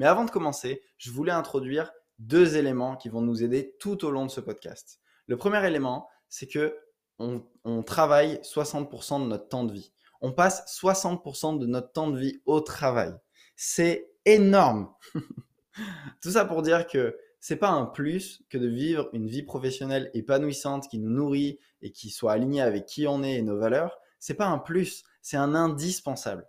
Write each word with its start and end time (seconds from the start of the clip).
Mais 0.00 0.06
avant 0.06 0.24
de 0.24 0.30
commencer, 0.30 0.82
je 0.96 1.10
voulais 1.10 1.30
introduire 1.30 1.92
deux 2.18 2.56
éléments 2.56 2.96
qui 2.96 3.10
vont 3.10 3.20
nous 3.20 3.42
aider 3.42 3.76
tout 3.78 4.02
au 4.06 4.10
long 4.10 4.24
de 4.24 4.30
ce 4.30 4.40
podcast. 4.40 4.98
Le 5.26 5.36
premier 5.36 5.62
élément, 5.66 6.08
c'est 6.30 6.46
que 6.46 6.74
on, 7.18 7.82
travaille 7.82 8.36
60% 8.36 9.22
de 9.22 9.26
notre 9.26 9.48
temps 9.48 9.64
de 9.64 9.74
vie. 9.74 9.92
On 10.22 10.32
passe 10.32 10.64
60% 10.82 11.58
de 11.58 11.66
notre 11.66 11.92
temps 11.92 12.08
de 12.08 12.18
vie 12.18 12.40
au 12.46 12.62
travail. 12.62 13.12
C'est 13.56 14.10
énorme. 14.24 14.90
Tout 16.22 16.30
ça 16.30 16.46
pour 16.46 16.62
dire 16.62 16.86
que 16.86 17.18
c'est 17.38 17.56
pas 17.56 17.68
un 17.68 17.84
plus 17.84 18.42
que 18.48 18.56
de 18.56 18.68
vivre 18.68 19.10
une 19.12 19.26
vie 19.26 19.42
professionnelle 19.42 20.10
épanouissante 20.14 20.88
qui 20.88 20.98
nous 20.98 21.10
nourrit 21.10 21.58
et 21.82 21.92
qui 21.92 22.08
soit 22.08 22.32
alignée 22.32 22.62
avec 22.62 22.86
qui 22.86 23.06
on 23.06 23.22
est 23.22 23.34
et 23.34 23.42
nos 23.42 23.58
valeurs. 23.58 23.98
C'est 24.18 24.32
pas 24.32 24.46
un 24.46 24.58
plus, 24.58 25.04
c'est 25.20 25.36
un 25.36 25.54
indispensable. 25.54 26.48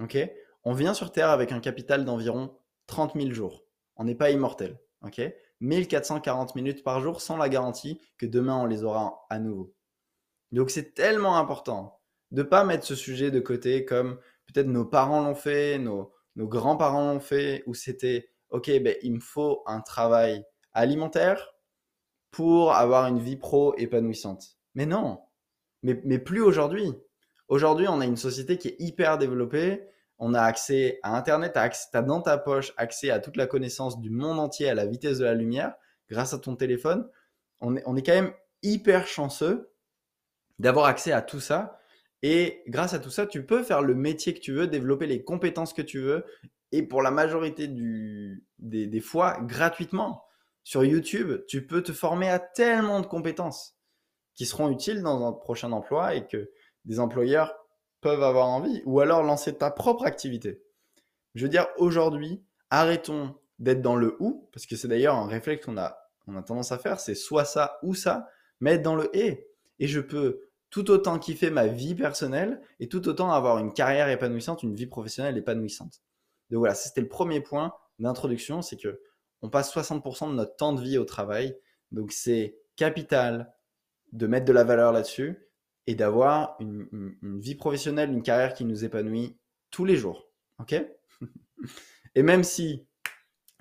Ok? 0.00 0.18
On 0.64 0.74
vient 0.74 0.92
sur 0.92 1.12
Terre 1.12 1.30
avec 1.30 1.50
un 1.50 1.60
capital 1.60 2.04
d'environ 2.04 2.54
30 2.86 3.14
000 3.14 3.30
jours. 3.30 3.64
On 3.96 4.04
n'est 4.04 4.14
pas 4.14 4.30
immortel. 4.30 4.78
Ok? 5.02 5.20
1440 5.60 6.54
minutes 6.56 6.82
par 6.82 7.00
jour 7.00 7.20
sans 7.20 7.36
la 7.36 7.48
garantie 7.48 8.00
que 8.18 8.26
demain 8.26 8.56
on 8.56 8.66
les 8.66 8.84
aura 8.84 9.24
à 9.30 9.38
nouveau. 9.38 9.74
Donc 10.52 10.70
c'est 10.70 10.94
tellement 10.94 11.38
important 11.38 12.00
de 12.30 12.42
pas 12.42 12.64
mettre 12.64 12.84
ce 12.84 12.94
sujet 12.94 13.30
de 13.30 13.40
côté 13.40 13.84
comme 13.84 14.18
peut-être 14.46 14.66
nos 14.66 14.84
parents 14.84 15.22
l'ont 15.22 15.34
fait, 15.34 15.78
nos, 15.78 16.12
grands-parents 16.36 17.12
l'ont 17.12 17.20
fait, 17.20 17.62
où 17.66 17.74
c'était 17.74 18.28
ok, 18.50 18.70
ben, 18.82 18.96
il 19.02 19.14
me 19.14 19.20
faut 19.20 19.62
un 19.66 19.80
travail 19.80 20.44
alimentaire 20.72 21.54
pour 22.30 22.74
avoir 22.74 23.06
une 23.06 23.20
vie 23.20 23.36
pro 23.36 23.74
épanouissante. 23.76 24.58
Mais 24.74 24.86
non, 24.86 25.20
mais 25.82 26.18
plus 26.18 26.42
aujourd'hui. 26.42 26.92
Aujourd'hui, 27.48 27.86
on 27.88 28.00
a 28.00 28.06
une 28.06 28.16
société 28.16 28.58
qui 28.58 28.68
est 28.68 28.76
hyper 28.78 29.18
développée. 29.18 29.86
On 30.18 30.34
a 30.34 30.40
accès 30.40 31.00
à 31.02 31.16
Internet, 31.16 31.52
tu 31.54 31.96
as, 31.96 32.02
dans 32.02 32.20
ta 32.20 32.38
poche 32.38 32.72
accès 32.76 33.10
à 33.10 33.18
toute 33.18 33.36
la 33.36 33.46
connaissance 33.46 34.00
du 34.00 34.10
monde 34.10 34.38
entier 34.38 34.68
à 34.68 34.74
la 34.74 34.86
vitesse 34.86 35.18
de 35.18 35.24
la 35.24 35.34
lumière 35.34 35.74
grâce 36.08 36.32
à 36.34 36.38
ton 36.38 36.56
téléphone. 36.56 37.08
On 37.60 37.76
est, 37.76 38.02
quand 38.02 38.12
même 38.12 38.32
hyper 38.62 39.06
chanceux 39.06 39.72
d'avoir 40.58 40.86
accès 40.86 41.12
à 41.12 41.22
tout 41.22 41.40
ça. 41.40 41.78
Et 42.22 42.62
grâce 42.68 42.94
à 42.94 42.98
tout 42.98 43.10
ça, 43.10 43.26
tu 43.26 43.44
peux 43.44 43.62
faire 43.62 43.82
le 43.82 43.94
métier 43.94 44.34
que 44.34 44.40
tu 44.40 44.52
veux, 44.52 44.66
développer 44.66 45.06
les 45.06 45.24
compétences 45.24 45.72
que 45.72 45.82
tu 45.82 46.00
veux, 46.00 46.24
et 46.72 46.82
pour 46.82 47.02
la 47.02 47.10
majorité 47.10 47.68
des, 47.68 49.00
fois, 49.00 49.38
gratuitement. 49.42 50.24
Sur 50.62 50.84
YouTube, 50.84 51.44
tu 51.46 51.66
peux 51.66 51.82
te 51.82 51.92
former 51.92 52.28
à 52.28 52.38
tellement 52.38 53.00
de 53.00 53.06
compétences 53.06 53.76
qui 54.34 54.46
seront 54.46 54.70
utiles 54.70 55.02
dans 55.02 55.26
un 55.26 55.32
prochain 55.32 55.72
emploi 55.72 56.14
et 56.14 56.26
que 56.26 56.50
des 56.84 57.00
employeurs 57.00 57.54
peuvent 58.04 58.22
avoir 58.22 58.48
envie, 58.48 58.82
ou 58.84 59.00
alors 59.00 59.22
lancer 59.22 59.56
ta 59.56 59.70
propre 59.70 60.04
activité. 60.04 60.62
Je 61.34 61.44
veux 61.44 61.48
dire, 61.48 61.66
aujourd'hui, 61.78 62.44
arrêtons 62.68 63.34
d'être 63.58 63.80
dans 63.80 63.96
le 63.96 64.18
ou, 64.20 64.46
parce 64.52 64.66
que 64.66 64.76
c'est 64.76 64.88
d'ailleurs 64.88 65.16
un 65.16 65.26
réflexe 65.26 65.64
qu'on 65.64 65.78
a, 65.78 65.96
on 66.26 66.36
a 66.36 66.42
tendance 66.42 66.70
à 66.70 66.76
faire, 66.76 67.00
c'est 67.00 67.14
soit 67.14 67.46
ça 67.46 67.78
ou 67.82 67.94
ça, 67.94 68.28
mais 68.60 68.74
être 68.74 68.82
dans 68.82 68.94
le 68.94 69.08
et. 69.16 69.48
Et 69.78 69.88
je 69.88 70.00
peux 70.00 70.42
tout 70.68 70.90
autant 70.90 71.18
kiffer 71.18 71.48
ma 71.48 71.66
vie 71.66 71.94
personnelle 71.94 72.60
et 72.78 72.90
tout 72.90 73.08
autant 73.08 73.32
avoir 73.32 73.56
une 73.56 73.72
carrière 73.72 74.10
épanouissante, 74.10 74.62
une 74.62 74.74
vie 74.74 74.86
professionnelle 74.86 75.38
épanouissante. 75.38 76.02
Donc 76.50 76.58
voilà, 76.58 76.74
c'était 76.74 77.00
le 77.00 77.08
premier 77.08 77.40
point 77.40 77.72
d'introduction, 78.00 78.60
c'est 78.60 78.76
que 78.76 79.00
on 79.40 79.48
passe 79.48 79.74
60% 79.74 80.28
de 80.28 80.34
notre 80.34 80.56
temps 80.56 80.74
de 80.74 80.82
vie 80.82 80.98
au 80.98 81.06
travail. 81.06 81.56
Donc 81.90 82.12
c'est 82.12 82.58
capital 82.76 83.54
de 84.12 84.26
mettre 84.26 84.44
de 84.44 84.52
la 84.52 84.64
valeur 84.64 84.92
là-dessus 84.92 85.48
et 85.86 85.94
d'avoir 85.94 86.56
une, 86.60 87.16
vie 87.22 87.54
professionnelle, 87.54 88.10
une 88.10 88.22
carrière 88.22 88.54
qui 88.54 88.64
nous 88.64 88.84
épanouit 88.84 89.36
tous 89.70 89.84
les 89.84 89.96
jours. 89.96 90.28
Ok? 90.60 90.74
Et 92.14 92.22
même 92.22 92.44
si 92.44 92.86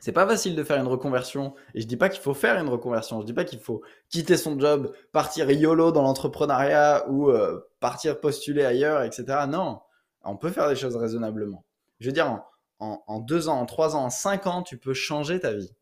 c'est 0.04 0.12
pas 0.12 0.28
facile 0.28 0.54
de 0.58 0.66
faire 0.66 0.82
une 0.82 0.88
reconversion. 0.88 1.56
Et 1.74 1.80
je 1.80 1.88
dis 1.88 1.96
pas 1.96 2.10
qu'il 2.10 2.22
faut 2.22 2.34
faire 2.34 2.60
une 2.60 2.68
reconversion. 2.68 3.22
Je 3.22 3.26
dis 3.26 3.32
pas 3.32 3.46
qu'il 3.46 3.62
faut 3.62 3.82
quitter 4.10 4.36
son 4.36 4.60
job, 4.60 4.94
partir 5.14 5.50
YOLO 5.50 5.94
dans 5.94 6.02
l'entrepreneuriat 6.02 7.10
ou 7.10 7.30
euh, 7.30 7.62
partir 7.80 8.20
postuler 8.20 8.66
ailleurs, 8.66 9.04
etc. 9.04 9.46
Non, 9.48 9.80
on 10.26 10.36
peut 10.36 10.50
faire 10.50 10.68
des 10.68 10.76
choses 10.76 10.98
raisonnablement. 10.98 11.64
Je 12.02 12.08
veux 12.08 12.12
dire, 12.12 12.44
en, 12.80 13.20
deux 13.20 13.48
ans, 13.48 13.62
en 13.62 13.66
trois 13.66 13.96
ans, 13.96 14.04
en 14.04 14.10
cinq 14.10 14.46
ans, 14.46 14.62
tu 14.62 14.78
peux 14.78 14.94
changer 14.94 15.40
ta 15.40 15.54
vie. 15.54 15.74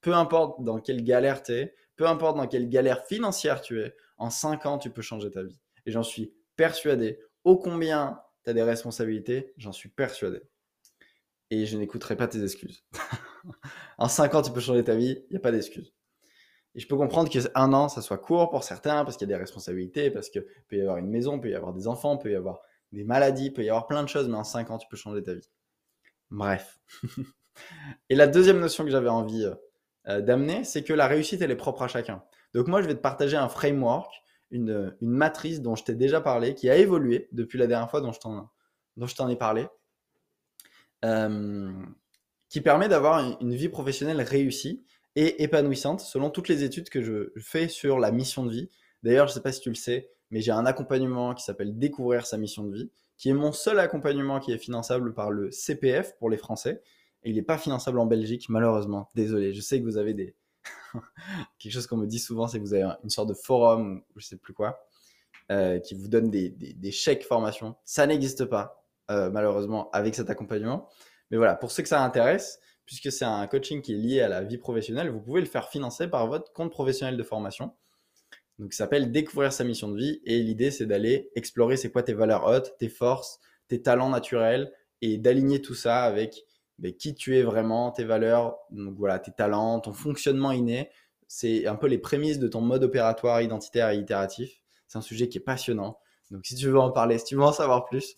Peu 0.00 0.12
importe 0.12 0.64
dans 0.64 0.80
quelle 0.80 1.04
galère 1.04 1.44
tu 1.44 1.52
es, 1.52 1.74
peu 1.94 2.08
importe 2.08 2.36
dans 2.36 2.48
quelle 2.48 2.68
galère 2.68 3.06
financière 3.06 3.60
tu 3.60 3.80
es, 3.80 3.94
en 4.18 4.30
cinq 4.30 4.66
ans, 4.66 4.78
tu 4.78 4.90
peux 4.90 5.02
changer 5.02 5.30
ta 5.30 5.44
vie. 5.44 5.60
Et 5.86 5.92
j'en 5.92 6.02
suis 6.02 6.34
persuadé. 6.56 7.18
Ô 7.44 7.56
combien 7.56 8.20
tu 8.44 8.50
as 8.50 8.52
des 8.54 8.62
responsabilités, 8.62 9.52
j'en 9.56 9.72
suis 9.72 9.88
persuadé 9.88 10.42
et 11.52 11.66
je 11.66 11.76
n'écouterai 11.76 12.16
pas 12.16 12.28
tes 12.28 12.42
excuses. 12.42 12.82
en 13.98 14.08
5 14.08 14.34
ans, 14.34 14.40
tu 14.40 14.50
peux 14.52 14.60
changer 14.60 14.82
ta 14.82 14.94
vie, 14.94 15.22
il 15.28 15.32
n'y 15.32 15.36
a 15.36 15.40
pas 15.40 15.52
d'excuses. 15.52 15.92
Et 16.74 16.80
je 16.80 16.88
peux 16.88 16.96
comprendre 16.96 17.28
qu'un 17.28 17.72
an, 17.74 17.90
ça 17.90 18.00
soit 18.00 18.16
court 18.16 18.48
pour 18.48 18.64
certains, 18.64 19.04
parce 19.04 19.18
qu'il 19.18 19.28
y 19.28 19.30
a 19.30 19.36
des 19.36 19.40
responsabilités, 19.40 20.10
parce 20.10 20.30
qu'il 20.30 20.46
peut 20.68 20.76
y 20.76 20.80
avoir 20.80 20.96
une 20.96 21.10
maison, 21.10 21.38
peut 21.38 21.50
y 21.50 21.54
avoir 21.54 21.74
des 21.74 21.88
enfants, 21.88 22.16
peut 22.16 22.32
y 22.32 22.34
avoir 22.34 22.62
des 22.90 23.04
maladies, 23.04 23.50
peut 23.50 23.62
y 23.62 23.68
avoir 23.68 23.86
plein 23.86 24.02
de 24.02 24.08
choses, 24.08 24.28
mais 24.28 24.36
en 24.36 24.44
5 24.44 24.70
ans, 24.70 24.78
tu 24.78 24.88
peux 24.88 24.96
changer 24.96 25.22
ta 25.22 25.34
vie. 25.34 25.46
Bref. 26.30 26.80
et 28.08 28.14
la 28.14 28.28
deuxième 28.28 28.58
notion 28.58 28.84
que 28.84 28.90
j'avais 28.90 29.10
envie 29.10 29.46
euh, 30.08 30.22
d'amener, 30.22 30.64
c'est 30.64 30.82
que 30.82 30.94
la 30.94 31.06
réussite, 31.06 31.42
elle 31.42 31.50
est 31.50 31.56
propre 31.56 31.82
à 31.82 31.88
chacun. 31.88 32.24
Donc 32.54 32.66
moi, 32.66 32.80
je 32.80 32.86
vais 32.86 32.94
te 32.94 33.00
partager 33.00 33.36
un 33.36 33.50
framework, 33.50 34.10
une, 34.52 34.94
une 35.00 35.10
matrice 35.10 35.60
dont 35.60 35.74
je 35.74 35.82
t'ai 35.82 35.94
déjà 35.94 36.20
parlé, 36.20 36.54
qui 36.54 36.70
a 36.70 36.76
évolué 36.76 37.28
depuis 37.32 37.58
la 37.58 37.66
dernière 37.66 37.90
fois 37.90 38.00
dont 38.00 38.12
je 38.12 39.14
t'en 39.14 39.28
ai 39.28 39.36
parlé. 39.36 39.66
Euh, 41.04 41.72
qui 42.48 42.60
permet 42.60 42.88
d'avoir 42.88 43.38
une, 43.40 43.54
vie 43.54 43.70
professionnelle 43.70 44.20
réussie 44.20 44.84
et 45.16 45.42
épanouissante 45.42 46.00
selon 46.00 46.28
toutes 46.28 46.48
les 46.48 46.64
études 46.64 46.90
que 46.90 47.02
je 47.02 47.32
fais 47.40 47.66
sur 47.66 47.98
la 47.98 48.12
mission 48.12 48.44
de 48.44 48.50
vie. 48.50 48.68
D'ailleurs, 49.02 49.26
je 49.26 49.32
ne 49.32 49.34
sais 49.36 49.40
pas 49.40 49.52
si 49.52 49.62
tu 49.62 49.70
le 49.70 49.74
sais, 49.74 50.10
mais 50.30 50.42
j'ai 50.42 50.52
un 50.52 50.66
accompagnement 50.66 51.32
qui 51.32 51.44
s'appelle 51.44 51.78
Découvrir 51.78 52.26
sa 52.26 52.36
mission 52.36 52.64
de 52.64 52.74
vie, 52.74 52.90
qui 53.16 53.30
est 53.30 53.34
mon 53.34 53.52
seul 53.52 53.78
accompagnement 53.78 54.38
qui 54.38 54.52
est 54.52 54.58
finançable 54.58 55.14
par 55.14 55.30
le 55.30 55.50
CPF 55.50 56.14
pour 56.18 56.28
les 56.28 56.36
Français. 56.36 56.82
Et 57.24 57.30
il 57.30 57.36
n'est 57.36 57.42
pas 57.42 57.56
finançable 57.56 57.98
en 57.98 58.06
Belgique, 58.06 58.50
malheureusement. 58.50 59.08
Désolé, 59.14 59.54
je 59.54 59.60
sais 59.62 59.80
que 59.80 59.84
vous 59.84 59.96
avez 59.96 60.12
des... 60.12 60.34
Quelque 61.58 61.72
chose 61.72 61.86
qu'on 61.86 61.96
me 61.96 62.06
dit 62.06 62.18
souvent, 62.18 62.48
c'est 62.48 62.58
que 62.58 62.64
vous 62.64 62.74
avez 62.74 62.94
une 63.02 63.10
sorte 63.10 63.28
de 63.28 63.34
forum, 63.34 64.02
ou 64.14 64.20
je 64.20 64.26
sais 64.26 64.36
plus 64.36 64.54
quoi, 64.54 64.86
euh, 65.50 65.78
qui 65.78 65.94
vous 65.94 66.08
donne 66.08 66.30
des, 66.30 66.90
chèques 66.90 67.24
formation. 67.24 67.76
Ça 67.84 68.06
n'existe 68.06 68.44
pas. 68.44 68.84
Euh, 69.10 69.30
malheureusement, 69.30 69.90
avec 69.90 70.14
cet 70.14 70.30
accompagnement. 70.30 70.88
Mais 71.30 71.36
voilà, 71.36 71.54
pour 71.54 71.70
ceux 71.70 71.82
que 71.82 71.88
ça 71.88 72.02
intéresse, 72.02 72.60
puisque 72.86 73.10
c'est 73.10 73.24
un 73.24 73.46
coaching 73.46 73.82
qui 73.82 73.94
est 73.94 73.96
lié 73.96 74.20
à 74.20 74.28
la 74.28 74.42
vie 74.42 74.58
professionnelle, 74.58 75.10
vous 75.10 75.20
pouvez 75.20 75.40
le 75.40 75.46
faire 75.46 75.68
financer 75.68 76.08
par 76.08 76.26
votre 76.26 76.52
compte 76.52 76.70
professionnel 76.70 77.16
de 77.16 77.22
formation. 77.22 77.74
Donc, 78.58 78.72
ça 78.72 78.84
s'appelle 78.84 79.10
Découvrir 79.10 79.52
sa 79.52 79.64
mission 79.64 79.88
de 79.88 79.96
vie. 79.96 80.20
Et 80.24 80.38
l'idée, 80.38 80.70
c'est 80.70 80.86
d'aller 80.86 81.30
explorer 81.34 81.76
c'est 81.76 81.90
quoi 81.90 82.02
tes 82.02 82.14
valeurs 82.14 82.46
hautes, 82.46 82.76
tes 82.78 82.88
forces, 82.88 83.40
tes 83.68 83.82
talents 83.82 84.10
naturels 84.10 84.72
et 85.00 85.18
d'aligner 85.18 85.60
tout 85.60 85.74
ça 85.74 86.04
avec 86.04 86.44
qui 86.90 87.14
tu 87.14 87.38
es 87.38 87.42
vraiment, 87.42 87.92
tes 87.92 88.04
valeurs, 88.04 88.58
donc 88.70 88.96
voilà, 88.96 89.18
tes 89.18 89.32
talents, 89.32 89.80
ton 89.80 89.92
fonctionnement 89.92 90.52
inné. 90.52 90.90
C'est 91.28 91.66
un 91.66 91.76
peu 91.76 91.86
les 91.86 91.98
prémices 91.98 92.38
de 92.38 92.48
ton 92.48 92.60
mode 92.60 92.84
opératoire 92.84 93.40
identitaire 93.40 93.90
et 93.90 93.96
itératif. 93.96 94.60
C'est 94.88 94.98
un 94.98 95.02
sujet 95.02 95.28
qui 95.28 95.38
est 95.38 95.42
passionnant. 95.42 95.98
Donc, 96.30 96.44
si 96.44 96.54
tu 96.54 96.66
veux 96.66 96.78
en 96.78 96.90
parler, 96.90 97.18
si 97.18 97.24
tu 97.24 97.36
veux 97.36 97.42
en 97.42 97.52
savoir 97.52 97.84
plus, 97.84 98.16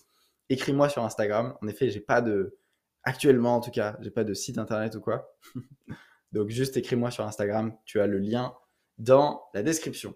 écris-moi 0.49 0.89
sur 0.89 1.05
Instagram. 1.05 1.57
En 1.63 1.69
effet, 1.69 1.91
j'ai 1.91 2.01
pas 2.01 2.23
de, 2.23 2.57
actuellement 3.05 3.57
en 3.57 3.61
tout 3.61 3.71
cas, 3.71 3.97
j'ai 4.01 4.11
pas 4.11 4.25
de 4.25 4.35
site 4.35 4.59
internet 4.59 4.95
ou 4.97 5.01
quoi. 5.01 5.37
Donc 6.33 6.49
juste 6.49 6.77
écris-moi 6.77 7.11
sur 7.11 7.25
Instagram. 7.25 7.77
Tu 7.85 8.01
as 8.01 8.07
le 8.07 8.19
lien 8.19 8.55
dans 8.99 9.45
la 9.55 9.63
description. 9.63 10.15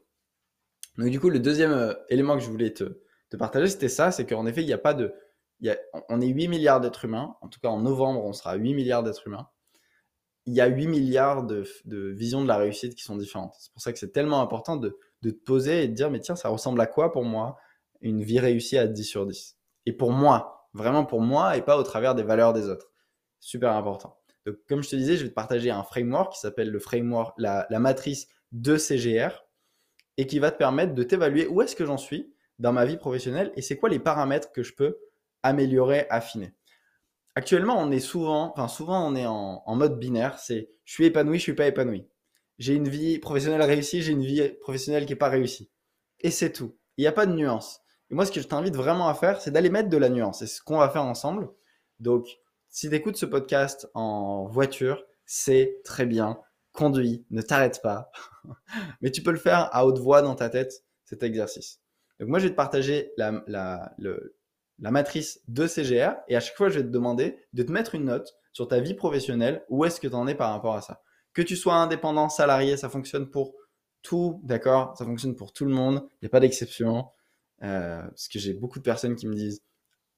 Donc 0.97 1.11
du 1.11 1.21
coup, 1.21 1.31
le 1.31 1.39
deuxième 1.39 1.73
euh, 1.73 1.95
élément 2.09 2.37
que 2.37 2.43
je 2.43 2.51
voulais 2.51 2.73
te, 2.73 3.01
te 3.31 3.37
partager, 3.37 3.69
c'était 3.69 3.89
ça, 3.89 4.11
c'est 4.11 4.27
qu'en 4.27 4.47
effet, 4.47 4.63
il 4.63 4.67
n'y 4.67 4.73
a 4.73 4.79
pas 4.79 4.95
de, 4.95 5.15
on 6.09 6.21
est 6.21 6.27
8 6.27 6.49
milliards 6.49 6.81
d'êtres 6.81 7.05
humains. 7.05 7.37
En 7.41 7.49
tout 7.49 7.61
cas, 7.61 7.69
en 7.69 7.81
novembre, 7.81 8.25
on 8.25 8.33
sera 8.33 8.55
8 8.55 8.75
milliards 8.75 9.03
d'êtres 9.03 9.27
humains. 9.27 9.49
Il 10.47 10.55
y 10.55 10.61
a 10.61 10.67
8 10.67 10.87
milliards 10.87 11.45
de, 11.45 11.65
visions 12.13 12.43
de 12.43 12.49
la 12.49 12.57
réussite 12.57 12.95
qui 12.95 13.03
sont 13.03 13.17
différentes. 13.17 13.55
C'est 13.59 13.73
pour 13.73 13.83
ça 13.83 13.93
que 13.93 13.99
c'est 13.99 14.13
tellement 14.13 14.41
important 14.41 14.77
de, 14.77 14.99
de 15.23 15.31
te 15.31 15.45
poser 15.45 15.85
et 15.85 15.89
de 15.89 15.95
dire, 15.95 16.11
mais 16.11 16.21
tiens, 16.21 16.37
ça 16.37 16.49
ressemble 16.49 16.81
à 16.81 16.87
quoi 16.87 17.13
pour 17.13 17.25
moi 17.25 17.59
une 18.01 18.23
vie 18.23 18.39
réussie 18.39 18.79
à 18.79 18.87
10 18.87 19.05
sur 19.05 19.27
10 19.27 19.59
et 19.87 19.93
pour 19.93 20.13
moi, 20.13 20.69
vraiment 20.75 21.05
pour 21.05 21.21
moi 21.21 21.57
et 21.57 21.63
pas 21.63 21.79
au 21.79 21.83
travers 21.83 22.15
des 22.15 22.23
valeurs 22.23 22.53
des 22.53 22.69
autres. 22.69 22.93
Super 23.41 23.73
important. 23.73 24.19
Donc, 24.47 24.57
comme 24.69 24.83
je 24.83 24.91
te 24.91 24.97
disais, 24.97 25.17
je 25.17 25.23
vais 25.25 25.31
te 25.31 25.35
partager 25.35 25.71
un 25.71 25.83
framework 25.83 26.33
qui 26.33 26.41
s'appelle 26.41 26.71
le 26.71 26.79
framework, 26.79 27.35
la, 27.39 27.67
la 27.71 27.79
matrice 27.79 28.29
de 28.53 28.77
CGR 28.77 29.31
et 30.17 30.27
qui 30.27 30.39
va 30.39 30.51
te 30.51 30.59
permettre 30.59 30.95
de 30.95 31.03
t'évaluer 31.03 31.47
où 31.47 31.63
est-ce 31.63 31.75
que 31.75 31.87
j'en 31.87 31.97
suis 31.97 32.33
dans 32.59 32.73
ma 32.73 32.85
vie 32.85 32.97
professionnelle 32.97 33.53
et 33.57 33.63
c'est 33.63 33.77
quoi 33.77 33.89
les 33.89 33.99
paramètres 33.99 34.53
que 34.53 34.63
je 34.63 34.75
peux 34.75 34.99
améliorer, 35.49 36.07
affiner. 36.11 36.55
Actuellement, 37.35 37.79
on 37.79 37.91
est 37.91 38.01
souvent, 38.01 38.53
enfin 38.53 38.69
souvent, 38.69 39.07
on 39.07 39.15
est 39.15 39.27
en, 39.27 39.63
mode 39.77 39.99
binaire. 39.99 40.39
C'est 40.39 40.71
je 40.85 40.93
suis 40.93 41.07
épanoui, 41.07 41.39
je 41.39 41.43
suis 41.45 41.55
pas 41.55 41.67
épanoui. 41.67 42.09
J'ai 42.59 42.75
une 42.75 42.89
vie 42.89 43.19
professionnelle 43.19 43.63
réussie, 43.63 44.03
j'ai 44.03 44.13
une 44.13 44.25
vie 44.25 44.49
professionnelle 44.61 45.07
qui 45.07 45.13
est 45.13 45.17
pas 45.17 45.29
réussie. 45.29 45.71
Et 46.21 46.31
c'est 46.31 46.53
tout. 46.53 46.77
Il 46.97 47.03
n'y 47.03 47.07
a 47.07 47.13
pas 47.13 47.27
de 47.27 47.33
nuance. 47.33 47.81
Et 48.11 48.15
moi, 48.15 48.27
ce 48.27 48.33
que 48.33 48.41
je 48.41 48.49
t'invite 48.49 48.75
vraiment 48.75 49.09
à 49.09 49.15
faire, 49.15 49.41
c'est 49.41 49.51
d'aller 49.51 49.71
mettre 49.71 49.89
de 49.89 49.97
la 49.97 50.09
nuance. 50.09 50.41
C'est 50.41 50.47
ce 50.47 50.61
qu'on 50.63 50.79
va 50.79 50.89
faire 50.89 51.05
ensemble. 51.05 51.49
Donc, 52.01 52.27
si 52.69 52.89
tu 52.89 52.95
écoutes 52.97 53.17
ce 53.17 53.27
podcast 53.27 53.89
en 53.95 54.47
voiture, 54.47 55.05
c'est 55.25 55.81
très 55.85 56.07
bien. 56.07 56.41
Conduis, 56.73 57.25
ne 57.31 57.43
t'arrête 57.43 57.81
pas. 57.83 58.11
Mais 59.01 59.11
tu 59.11 59.23
peux 59.23 59.31
le 59.31 59.39
faire 59.39 59.69
à 59.73 59.87
haute 59.87 59.99
voix 59.99 60.23
dans 60.23 60.35
ta 60.35 60.49
tête, 60.49 60.85
cet 61.05 61.23
exercice. 61.23 61.81
Donc, 62.19 62.31
moi, 62.31 62.41
je 62.41 62.45
vais 62.45 62.51
te 62.51 62.57
partager 62.57 63.13
la, 63.17 63.45
la, 63.47 63.95
le, 63.99 64.38
la 64.79 64.91
matrice 64.91 65.41
de 65.49 65.67
CGR 65.67 66.15
et 66.29 66.37
à 66.37 66.41
chaque 66.41 66.57
fois, 66.57 66.69
je 66.69 66.79
vais 66.79 66.85
te 66.85 66.91
demander 66.91 67.39
de 67.53 67.63
te 67.63 67.73
mettre 67.73 67.95
une 67.95 68.05
note 68.05 68.37
sur 68.53 68.69
ta 68.69 68.81
vie 68.81 68.95
professionnelle. 68.95 69.65
Où 69.69 69.85
est-ce 69.85 70.01
que 70.01 70.09
tu 70.09 70.15
en 70.15 70.27
es 70.27 70.35
par 70.35 70.53
rapport 70.53 70.75
à 70.75 70.83
ça 70.83 71.03
Que 71.33 71.43
tu 71.43 71.57
sois 71.57 71.75
indépendant, 71.75 72.29
salarié, 72.29 72.77
ça 72.77 72.89
fonctionne 72.89 73.31
pour 73.31 73.55
tout, 74.03 74.41
d'accord? 74.45 74.97
Ça 74.97 75.05
fonctionne 75.05 75.37
pour 75.37 75.53
tout 75.53 75.65
le 75.65 75.73
monde. 75.73 76.09
Il 76.15 76.25
n'y 76.25 76.27
a 76.27 76.31
pas 76.31 76.41
d'exception. 76.41 77.07
Euh, 77.63 78.03
parce 78.03 78.29
que 78.29 78.39
j'ai 78.39 78.55
beaucoup 78.55 78.79
de 78.79 78.85
personnes 78.85 79.17
qui 79.17 79.27
me 79.27 79.35
disent 79.35 79.63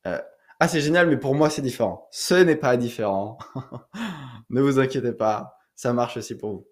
euh, 0.07 0.21
Ah, 0.59 0.69
c'est 0.69 0.81
génial, 0.81 1.09
mais 1.09 1.17
pour 1.17 1.35
moi, 1.35 1.49
c'est 1.51 1.63
différent. 1.63 2.07
Ce 2.11 2.35
n'est 2.35 2.57
pas 2.57 2.77
différent. 2.77 3.39
ne 4.51 4.61
vous 4.61 4.79
inquiétez 4.79 5.13
pas, 5.13 5.57
ça 5.75 5.93
marche 5.93 6.17
aussi 6.17 6.37
pour 6.37 6.51
vous. 6.51 6.67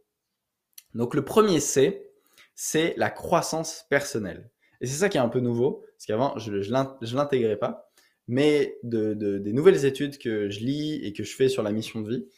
Donc, 0.95 1.15
le 1.15 1.25
premier 1.25 1.61
C, 1.61 2.11
c'est 2.55 2.95
la 2.97 3.11
croissance 3.11 3.87
personnelle. 3.89 4.51
Et 4.81 4.87
c'est 4.87 4.99
ça 4.99 5.09
qui 5.09 5.17
est 5.17 5.21
un 5.21 5.29
peu 5.29 5.41
nouveau, 5.41 5.85
parce 5.99 6.07
qu'avant, 6.07 6.39
je 6.39 6.53
ne 6.53 7.17
l'intégrais 7.17 7.57
pas. 7.57 7.91
Mais 8.29 8.79
de, 8.85 9.15
de, 9.15 9.39
des 9.39 9.53
nouvelles 9.53 9.85
études 9.85 10.19
que 10.19 10.49
je 10.49 10.61
lis 10.61 10.95
et 11.03 11.13
que 11.13 11.25
je 11.25 11.35
fais 11.35 11.49
sur 11.49 11.65
la 11.65 11.73
mission 11.73 12.03
de 12.03 12.09
vie, 12.09 12.29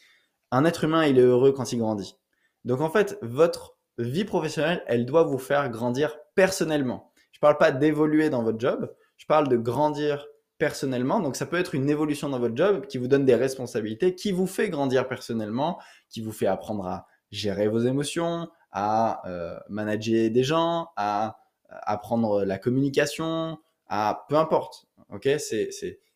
un 0.51 0.65
être 0.65 0.85
humain, 0.85 1.05
il 1.05 1.19
est 1.19 1.23
heureux 1.23 1.53
quand 1.53 1.71
il 1.73 1.79
grandit. 1.79 2.17
Donc 2.65 2.81
en 2.81 2.89
fait, 2.89 3.19
votre 3.21 3.77
vie 3.99 4.25
professionnelle, 4.25 4.83
elle 4.87 5.05
doit 5.05 5.25
vous 5.25 5.39
faire 5.39 5.69
grandir 5.69 6.17
personnellement. 6.35 7.13
Je 7.33 7.39
parle 7.39 7.59
pas 7.59 7.71
d'évoluer 7.71 8.31
dans 8.31 8.43
votre 8.43 8.59
job, 8.59 8.95
je 9.19 9.27
parle 9.27 9.49
de 9.49 9.59
grandir 9.59 10.27
personnellement. 10.57 11.21
Donc 11.21 11.37
ça 11.37 11.45
peut 11.45 11.59
être 11.59 11.75
une 11.75 11.91
évolution 11.91 12.31
dans 12.31 12.39
votre 12.39 12.57
job 12.57 12.87
qui 12.87 12.97
vous 12.97 13.09
donne 13.09 13.27
des 13.27 13.35
responsabilités, 13.35 14.15
qui 14.15 14.33
vous 14.33 14.47
fait 14.47 14.71
grandir 14.71 15.07
personnellement, 15.07 15.79
qui 16.09 16.23
vous 16.23 16.33
fait 16.33 16.47
apprendre 16.47 16.87
à 16.87 17.07
gérer 17.31 17.69
vos 17.69 17.81
émotions, 17.81 18.49
à 18.73 19.29
euh, 19.29 19.59
manager 19.69 20.31
des 20.31 20.45
gens, 20.45 20.89
à 20.97 21.41
apprendre 21.71 22.45
la 22.45 22.59
communication, 22.59 23.59
à 23.89 24.27
peu 24.29 24.37
importe. 24.37 24.87
Ok, 25.11 25.29
c'est 25.39 25.71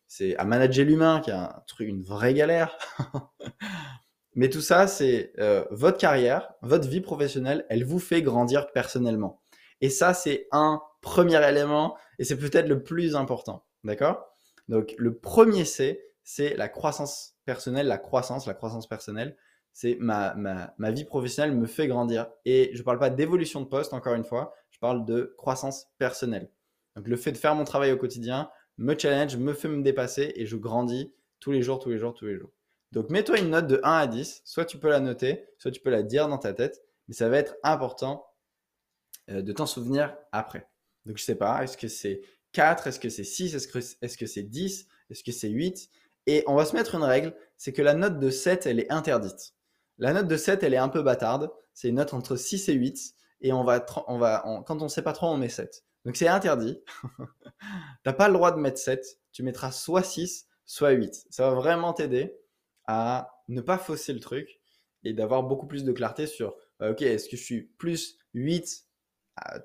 c'est 0.07 0.35
à 0.37 0.45
manager 0.45 0.85
l'humain 0.85 1.19
qui 1.19 1.31
est 1.31 1.33
un 1.33 1.63
truc 1.67 1.87
une 1.87 2.03
vraie 2.03 2.33
galère. 2.33 2.77
Mais 4.35 4.49
tout 4.49 4.61
ça, 4.61 4.87
c'est 4.87 5.31
euh, 5.39 5.65
votre 5.71 5.97
carrière, 5.97 6.53
votre 6.61 6.87
vie 6.87 7.01
professionnelle, 7.01 7.65
elle 7.69 7.85
vous 7.85 7.99
fait 7.99 8.21
grandir 8.21 8.71
personnellement. 8.73 9.41
Et 9.81 9.89
ça, 9.89 10.13
c'est 10.13 10.47
un 10.51 10.81
premier 11.01 11.41
élément 11.47 11.97
et 12.19 12.25
c'est 12.25 12.37
peut-être 12.37 12.67
le 12.67 12.83
plus 12.83 13.15
important. 13.15 13.65
D'accord? 13.83 14.25
Donc, 14.67 14.93
le 14.97 15.17
premier 15.17 15.63
C, 15.63 16.03
c'est 16.23 16.55
la 16.55 16.67
croissance 16.67 17.35
personnelle, 17.45 17.87
la 17.87 17.97
croissance, 17.97 18.45
la 18.45 18.53
croissance 18.53 18.87
personnelle. 18.87 19.37
C'est 19.71 19.97
ma, 19.99 20.33
ma, 20.35 20.73
ma, 20.77 20.91
vie 20.91 21.03
professionnelle 21.03 21.55
me 21.55 21.67
fait 21.67 21.87
grandir. 21.87 22.27
Et 22.45 22.71
je 22.73 22.79
ne 22.79 22.83
parle 22.83 22.99
pas 22.99 23.09
d'évolution 23.09 23.61
de 23.61 23.65
poste, 23.65 23.93
encore 23.93 24.15
une 24.15 24.23
fois, 24.23 24.53
je 24.75 24.79
parle 24.81 25.05
de 25.05 25.33
croissance 25.37 25.87
personnelle. 25.97 26.51
Donc, 26.97 27.07
le 27.07 27.15
fait 27.15 27.31
de 27.31 27.37
faire 27.37 27.55
mon 27.55 27.63
travail 27.63 27.93
au 27.93 27.97
quotidien 27.97 28.49
me 28.77 28.93
challenge, 28.99 29.37
me 29.37 29.53
fait 29.53 29.69
me 29.69 29.81
dépasser 29.81 30.33
et 30.35 30.45
je 30.45 30.57
grandis 30.57 31.13
tous 31.39 31.53
les 31.53 31.61
jours, 31.61 31.79
tous 31.79 31.91
les 31.91 31.97
jours, 31.97 32.13
tous 32.13 32.25
les 32.25 32.37
jours. 32.37 32.51
Donc, 32.91 33.09
mets-toi 33.09 33.39
une 33.39 33.51
note 33.51 33.67
de 33.67 33.79
1 33.83 33.91
à 33.99 34.05
10. 34.05 34.41
Soit 34.43 34.65
tu 34.65 34.77
peux 34.77 34.89
la 34.89 34.99
noter, 34.99 35.45
soit 35.57 35.71
tu 35.71 35.79
peux 35.79 35.89
la 35.89 36.03
dire 36.03 36.27
dans 36.27 36.37
ta 36.37 36.51
tête. 36.51 36.83
Mais 37.07 37.13
ça 37.13 37.29
va 37.29 37.37
être 37.37 37.55
important 37.63 38.27
euh, 39.29 39.41
de 39.41 39.53
t'en 39.53 39.65
souvenir 39.65 40.17
après. 40.33 40.67
Donc, 41.05 41.17
je 41.17 41.23
sais 41.23 41.35
pas, 41.35 41.63
est-ce 41.63 41.77
que 41.77 41.87
c'est 41.87 42.21
4, 42.51 42.87
est-ce 42.87 42.99
que 42.99 43.07
c'est 43.07 43.23
6, 43.23 43.55
est-ce 43.55 43.69
que 43.69 43.79
c'est 43.79 44.41
-ce 44.41 44.49
10, 44.49 44.87
est-ce 45.09 45.23
que 45.23 45.31
c'est 45.31 45.49
8 45.49 45.89
Et 46.27 46.43
on 46.47 46.55
va 46.55 46.65
se 46.65 46.75
mettre 46.75 46.95
une 46.95 47.03
règle, 47.03 47.33
c'est 47.57 47.71
que 47.71 47.81
la 47.81 47.93
note 47.93 48.19
de 48.19 48.29
7, 48.29 48.65
elle 48.65 48.81
est 48.81 48.91
interdite. 48.91 49.53
La 49.99 50.11
note 50.11 50.27
de 50.27 50.35
7, 50.35 50.63
elle 50.63 50.73
est 50.73 50.77
un 50.77 50.89
peu 50.89 51.01
bâtarde. 51.01 51.49
C'est 51.73 51.87
une 51.87 51.95
note 51.95 52.13
entre 52.13 52.35
6 52.35 52.67
et 52.67 52.73
8. 52.73 53.15
Et 53.41 53.53
on 53.53 53.63
va, 53.63 53.85
on 54.07 54.17
va 54.17 54.43
quand 54.65 54.81
on 54.81 54.87
sait 54.87 55.01
pas 55.01 55.13
trop, 55.13 55.27
on 55.27 55.37
met 55.37 55.49
7. 55.49 55.83
Donc 56.05 56.15
c'est 56.15 56.27
interdit. 56.27 56.81
T'as 58.03 58.13
pas 58.13 58.27
le 58.27 58.33
droit 58.33 58.51
de 58.51 58.59
mettre 58.59 58.79
7. 58.79 59.03
Tu 59.31 59.43
mettras 59.43 59.71
soit 59.71 60.03
6, 60.03 60.47
soit 60.65 60.91
8. 60.91 61.27
Ça 61.29 61.49
va 61.49 61.55
vraiment 61.55 61.93
t'aider 61.93 62.37
à 62.87 63.41
ne 63.47 63.61
pas 63.61 63.77
fausser 63.77 64.13
le 64.13 64.19
truc 64.19 64.59
et 65.03 65.13
d'avoir 65.13 65.43
beaucoup 65.43 65.67
plus 65.67 65.83
de 65.83 65.91
clarté 65.91 66.27
sur, 66.27 66.55
euh, 66.81 66.91
ok, 66.91 67.01
est-ce 67.01 67.29
que 67.29 67.37
je 67.37 67.43
suis 67.43 67.61
plus 67.61 68.17
8 68.33 68.85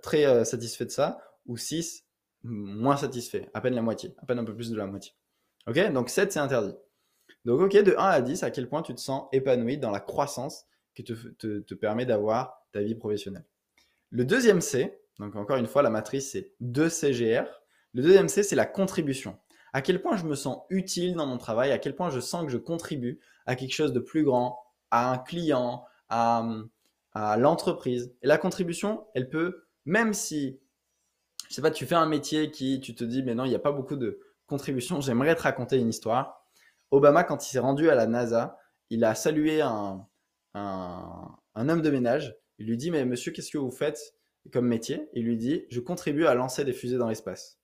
très 0.02 0.26
euh, 0.26 0.44
satisfait 0.44 0.84
de 0.84 0.90
ça, 0.90 1.19
ou 1.46 1.56
6, 1.56 2.06
moins 2.43 2.96
satisfait, 2.96 3.49
à 3.55 3.61
peine 3.61 3.75
la 3.75 3.82
moitié, 3.82 4.14
à 4.19 4.26
peine 4.26 4.38
un 4.38 4.44
peu 4.44 4.55
plus 4.55 4.70
de 4.70 4.76
la 4.76 4.87
moitié. 4.87 5.12
Ok? 5.67 5.78
Donc 5.93 6.11
7, 6.11 6.32
c'est 6.32 6.40
interdit. 6.40 6.75
Donc 7.44 7.61
ok, 7.61 7.72
de 7.82 7.94
1 7.96 8.05
à 8.05 8.20
10, 8.20 8.43
à 8.43 8.50
quel 8.50 8.69
point 8.69 8.82
tu 8.82 8.94
te 8.94 9.00
sens 9.00 9.28
épanoui 9.32 9.78
dans 9.78 9.90
la 9.90 10.00
croissance 10.00 10.67
qui 10.94 11.05
te, 11.05 11.12
te, 11.12 11.61
te 11.61 11.75
permet 11.75 12.06
d'avoir 12.06 12.67
ta 12.72 12.82
vie 12.82 12.94
professionnelle? 12.94 13.44
Le 14.10 14.24
deuxième 14.24 14.60
C, 14.60 15.00
donc 15.18 15.36
encore 15.36 15.56
une 15.56 15.66
fois, 15.66 15.82
la 15.82 15.90
matrice 15.90 16.32
c'est 16.32 16.52
2CGR. 16.62 17.46
Le 17.94 18.02
deuxième 18.02 18.28
C, 18.28 18.42
c'est 18.42 18.56
la 18.56 18.66
contribution. 18.66 19.38
À 19.72 19.82
quel 19.82 20.02
point 20.02 20.16
je 20.16 20.24
me 20.24 20.34
sens 20.34 20.58
utile 20.68 21.14
dans 21.14 21.26
mon 21.26 21.38
travail, 21.38 21.70
à 21.70 21.78
quel 21.78 21.94
point 21.94 22.10
je 22.10 22.20
sens 22.20 22.44
que 22.44 22.50
je 22.50 22.58
contribue 22.58 23.20
à 23.46 23.54
quelque 23.54 23.72
chose 23.72 23.92
de 23.92 24.00
plus 24.00 24.24
grand, 24.24 24.58
à 24.90 25.12
un 25.12 25.18
client, 25.18 25.84
à, 26.08 26.44
l'entreprise. 27.14 28.12
Et 28.22 28.26
la 28.26 28.38
contribution, 28.38 29.06
elle 29.14 29.28
peut, 29.28 29.64
même 29.84 30.12
si, 30.12 30.60
je 31.48 31.54
sais 31.54 31.62
pas, 31.62 31.70
tu 31.70 31.86
fais 31.86 31.94
un 31.94 32.06
métier 32.06 32.50
qui, 32.50 32.80
tu 32.80 32.94
te 32.94 33.04
dis, 33.04 33.22
mais 33.22 33.34
non, 33.34 33.44
il 33.44 33.48
n'y 33.48 33.54
a 33.54 33.60
pas 33.60 33.72
beaucoup 33.72 33.96
de 33.96 34.20
contribution, 34.46 35.00
j'aimerais 35.00 35.36
te 35.36 35.42
raconter 35.42 35.76
une 35.76 35.88
histoire. 35.88 36.44
Obama, 36.90 37.22
quand 37.22 37.46
il 37.46 37.50
s'est 37.50 37.60
rendu 37.60 37.90
à 37.90 37.94
la 37.94 38.06
NASA, 38.06 38.58
il 38.90 39.04
a 39.04 39.14
salué 39.14 39.60
un, 39.60 40.05
un 40.55 41.69
homme 41.69 41.82
de 41.82 41.90
ménage. 41.90 42.36
Il 42.60 42.67
lui 42.67 42.76
dit, 42.76 42.90
mais 42.90 43.06
monsieur, 43.06 43.32
qu'est-ce 43.32 43.50
que 43.50 43.58
vous 43.58 43.70
faites 43.70 44.14
comme 44.52 44.69
métier? 44.69 45.08
Il 45.14 45.24
lui 45.24 45.38
dit, 45.38 45.64
je 45.70 45.81
contribue 45.81 46.26
à 46.26 46.34
lancer 46.34 46.62
des 46.62 46.74
fusées 46.74 46.98
dans 46.98 47.08
l'espace. 47.08 47.58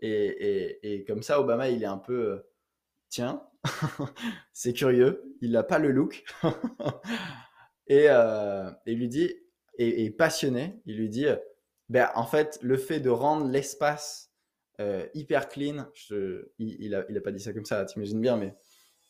Et, 0.00 0.08
et, 0.08 0.94
et, 0.94 1.04
comme 1.04 1.22
ça, 1.22 1.40
Obama, 1.40 1.68
il 1.68 1.82
est 1.82 1.86
un 1.86 1.98
peu, 1.98 2.30
euh, 2.30 2.38
tiens, 3.08 3.42
c'est 4.52 4.72
curieux, 4.72 5.36
il 5.40 5.50
n'a 5.50 5.64
pas 5.64 5.80
le 5.80 5.90
look. 5.90 6.24
et, 7.88 8.06
euh, 8.08 8.70
lui 8.86 9.08
dit, 9.08 9.34
et, 9.78 10.10
passionné, 10.10 10.80
il 10.86 10.96
lui 10.96 11.08
dit, 11.08 11.26
ben, 11.88 12.08
en 12.14 12.24
fait, 12.24 12.60
le 12.62 12.76
fait 12.76 13.00
de 13.00 13.10
rendre 13.10 13.48
l'espace 13.48 14.32
euh, 14.78 15.06
hyper 15.12 15.48
clean, 15.48 15.88
il, 16.08 16.46
il, 16.58 16.94
a, 16.94 17.04
il 17.08 17.18
a 17.18 17.20
pas 17.20 17.32
dit 17.32 17.40
ça 17.40 17.52
comme 17.52 17.64
ça, 17.64 17.84
t'imagines 17.84 18.20
bien, 18.20 18.36
mais 18.36 18.54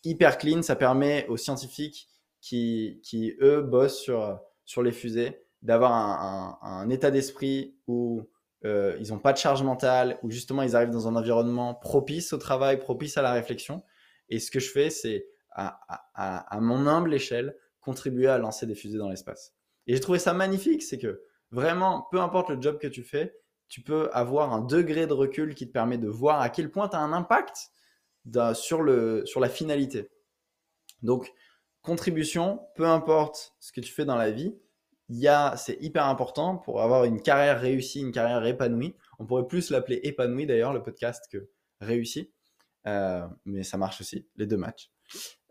hyper 0.02 0.38
clean, 0.38 0.62
ça 0.62 0.76
permet 0.76 1.26
aux 1.28 1.36
scientifiques 1.36 2.08
qui, 2.40 3.00
qui 3.04 3.36
eux, 3.42 3.60
bossent 3.60 4.00
sur, 4.00 4.40
sur 4.70 4.84
les 4.84 4.92
fusées, 4.92 5.42
d'avoir 5.62 5.92
un, 5.92 6.88
état 6.90 7.10
d'esprit 7.10 7.76
où 7.88 8.22
euh, 8.64 8.96
ils 9.00 9.08
n'ont 9.08 9.18
pas 9.18 9.32
de 9.32 9.38
charge 9.38 9.64
mentale, 9.64 10.16
où 10.22 10.30
justement 10.30 10.62
ils 10.62 10.76
arrivent 10.76 10.92
dans 10.92 11.08
un 11.08 11.16
environnement 11.16 11.74
propice 11.74 12.32
au 12.32 12.38
travail, 12.38 12.78
propice 12.78 13.16
à 13.16 13.22
la 13.22 13.32
réflexion. 13.32 13.82
Et 14.28 14.38
ce 14.38 14.52
que 14.52 14.60
je 14.60 14.70
fais, 14.70 14.88
c'est 14.88 15.26
à, 15.50 15.80
à, 16.14 16.56
à, 16.56 16.60
mon 16.60 16.86
humble 16.86 17.12
échelle, 17.12 17.56
contribuer 17.80 18.28
à 18.28 18.38
lancer 18.38 18.64
des 18.64 18.76
fusées 18.76 18.96
dans 18.96 19.08
l'espace. 19.08 19.56
Et 19.88 19.94
j'ai 19.94 20.00
trouvé 20.00 20.20
ça 20.20 20.34
magnifique, 20.34 20.84
c'est 20.84 20.98
que 20.98 21.20
vraiment, 21.50 22.06
peu 22.12 22.20
importe 22.20 22.50
le 22.50 22.62
job 22.62 22.78
que 22.78 22.86
tu 22.86 23.02
fais, 23.02 23.34
tu 23.66 23.80
peux 23.80 24.08
avoir 24.12 24.52
un 24.52 24.60
degré 24.60 25.08
de 25.08 25.14
recul 25.14 25.56
qui 25.56 25.66
te 25.66 25.72
permet 25.72 25.98
de 25.98 26.08
voir 26.08 26.40
à 26.40 26.48
quel 26.48 26.70
point 26.70 26.88
tu 26.88 26.94
as 26.94 27.00
un 27.00 27.12
impact 27.12 27.72
sur, 28.54 28.82
le, 28.82 29.26
sur 29.26 29.40
la 29.40 29.48
finalité. 29.48 30.12
Donc, 31.02 31.32
contribution, 31.82 32.66
peu 32.75 32.87
importe 32.87 33.54
ce 33.60 33.72
que 33.72 33.80
tu 33.80 33.92
fais 33.92 34.04
dans 34.04 34.16
la 34.16 34.30
vie, 34.30 34.54
c'est 35.56 35.76
hyper 35.80 36.06
important 36.06 36.56
pour 36.56 36.82
avoir 36.82 37.04
une 37.04 37.20
carrière 37.20 37.60
réussie, 37.60 38.00
une 38.00 38.12
carrière 38.12 38.44
épanouie. 38.44 38.94
On 39.18 39.26
pourrait 39.26 39.46
plus 39.46 39.70
l'appeler 39.70 40.00
épanoui 40.04 40.46
d'ailleurs, 40.46 40.72
le 40.72 40.82
podcast, 40.82 41.25
que 41.30 41.49
réussi. 41.80 42.32
Euh, 42.87 43.26
mais 43.44 43.62
ça 43.62 43.76
marche 43.76 44.00
aussi, 44.00 44.26
les 44.37 44.46
deux 44.46 44.56
matchs. 44.56 44.90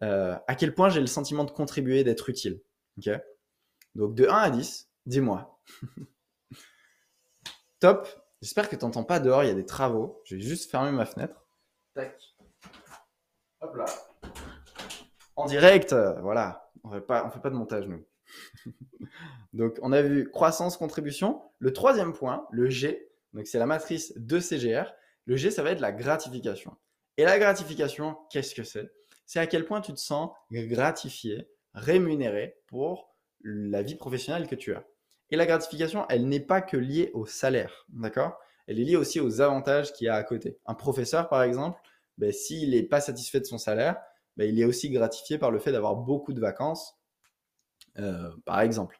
Euh, 0.01 0.37
à 0.47 0.55
quel 0.55 0.73
point 0.73 0.89
j'ai 0.89 1.01
le 1.01 1.07
sentiment 1.07 1.43
de 1.43 1.51
contribuer, 1.51 2.03
d'être 2.03 2.29
utile. 2.29 2.61
ok? 2.97 3.09
Donc 3.95 4.15
de 4.15 4.27
1 4.27 4.33
à 4.33 4.49
10, 4.49 4.89
dis-moi. 5.05 5.59
Top. 7.79 8.07
J'espère 8.41 8.69
que 8.69 8.75
tu 8.77 8.85
n'entends 8.85 9.03
pas 9.03 9.19
dehors, 9.19 9.43
il 9.43 9.47
y 9.47 9.51
a 9.51 9.55
des 9.55 9.65
travaux. 9.65 10.21
Je 10.23 10.35
vais 10.35 10.41
juste 10.41 10.71
fermer 10.71 10.91
ma 10.91 11.05
fenêtre. 11.05 11.45
Tac. 11.93 12.17
Hop 13.59 13.75
là. 13.75 13.85
En 15.39 15.45
direct, 15.45 15.93
euh, 15.93 16.19
voilà, 16.21 16.69
on 16.83 16.89
ne 16.89 16.99
fait 16.99 17.05
pas 17.05 17.49
de 17.49 17.55
montage, 17.55 17.87
nous. 17.87 18.05
donc, 19.53 19.79
on 19.81 19.93
a 19.93 20.01
vu 20.01 20.29
croissance, 20.29 20.75
contribution. 20.75 21.41
Le 21.59 21.71
troisième 21.71 22.13
point, 22.13 22.45
le 22.51 22.69
G, 22.69 23.09
donc 23.33 23.47
c'est 23.47 23.59
la 23.59 23.65
matrice 23.65 24.13
de 24.17 24.39
CGR. 24.39 24.93
Le 25.25 25.37
G, 25.37 25.49
ça 25.49 25.63
va 25.63 25.71
être 25.71 25.79
la 25.79 25.93
gratification. 25.93 26.75
Et 27.17 27.23
la 27.23 27.39
gratification, 27.39 28.17
qu'est-ce 28.29 28.53
que 28.53 28.63
c'est? 28.63 28.91
C'est 29.25 29.39
à 29.39 29.47
quel 29.47 29.65
point 29.65 29.79
tu 29.79 29.93
te 29.93 29.99
sens 29.99 30.31
gratifié, 30.51 31.49
rémunéré 31.73 32.57
pour 32.67 33.15
la 33.43 33.81
vie 33.81 33.95
professionnelle 33.95 34.47
que 34.47 34.55
tu 34.55 34.73
as. 34.73 34.83
Et 35.29 35.37
la 35.37 35.45
gratification, 35.45 36.05
elle 36.09 36.27
n'est 36.27 36.39
pas 36.39 36.61
que 36.61 36.75
liée 36.75 37.11
au 37.13 37.25
salaire, 37.25 37.85
d'accord? 37.89 38.37
Elle 38.67 38.79
est 38.79 38.83
liée 38.83 38.95
aussi 38.97 39.19
aux 39.19 39.39
avantages 39.39 39.93
qu'il 39.93 40.07
y 40.07 40.09
a 40.09 40.15
à 40.15 40.23
côté. 40.23 40.57
Un 40.65 40.73
professeur, 40.73 41.29
par 41.29 41.43
exemple, 41.43 41.79
ben, 42.17 42.33
s'il 42.33 42.71
n'est 42.71 42.83
pas 42.83 42.99
satisfait 42.99 43.39
de 43.39 43.45
son 43.45 43.57
salaire, 43.57 43.95
ben, 44.37 44.47
il 44.47 44.59
est 44.59 44.65
aussi 44.65 44.89
gratifié 44.89 45.37
par 45.37 45.51
le 45.51 45.59
fait 45.59 45.71
d'avoir 45.71 45.95
beaucoup 45.95 46.33
de 46.33 46.39
vacances, 46.39 46.97
euh, 47.97 48.31
par 48.45 48.61
exemple. 48.61 48.99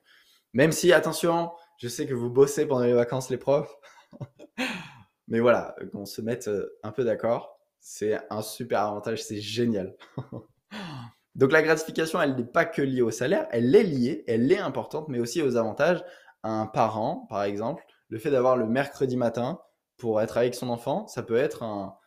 Même 0.53 0.71
si, 0.71 0.91
attention, 0.91 1.51
je 1.77 1.87
sais 1.87 2.07
que 2.07 2.13
vous 2.13 2.29
bossez 2.29 2.65
pendant 2.65 2.83
les 2.83 2.93
vacances, 2.93 3.29
les 3.29 3.37
profs, 3.37 3.73
mais 5.27 5.39
voilà, 5.39 5.75
qu'on 5.91 6.05
se 6.05 6.21
mette 6.21 6.47
euh, 6.47 6.77
un 6.83 6.91
peu 6.91 7.03
d'accord, 7.03 7.59
c'est 7.79 8.19
un 8.29 8.41
super 8.41 8.81
avantage, 8.81 9.23
c'est 9.23 9.39
génial. 9.39 9.95
Donc 11.35 11.51
la 11.51 11.61
gratification, 11.61 12.21
elle 12.21 12.35
n'est 12.35 12.43
pas 12.43 12.65
que 12.65 12.81
liée 12.81 13.01
au 13.01 13.11
salaire, 13.11 13.47
elle 13.51 13.73
est 13.75 13.83
liée, 13.83 14.23
elle 14.27 14.51
est 14.51 14.57
importante, 14.57 15.07
mais 15.07 15.19
aussi 15.19 15.41
aux 15.41 15.55
avantages. 15.55 16.03
Un 16.43 16.67
parent, 16.67 17.27
par 17.29 17.43
exemple, 17.43 17.85
le 18.09 18.17
fait 18.17 18.31
d'avoir 18.31 18.57
le 18.57 18.65
mercredi 18.65 19.17
matin 19.17 19.59
pour 19.97 20.21
être 20.21 20.37
avec 20.37 20.55
son 20.55 20.69
enfant, 20.69 21.07
ça 21.07 21.21
peut 21.21 21.35
être 21.35 21.63
un, 21.63 21.98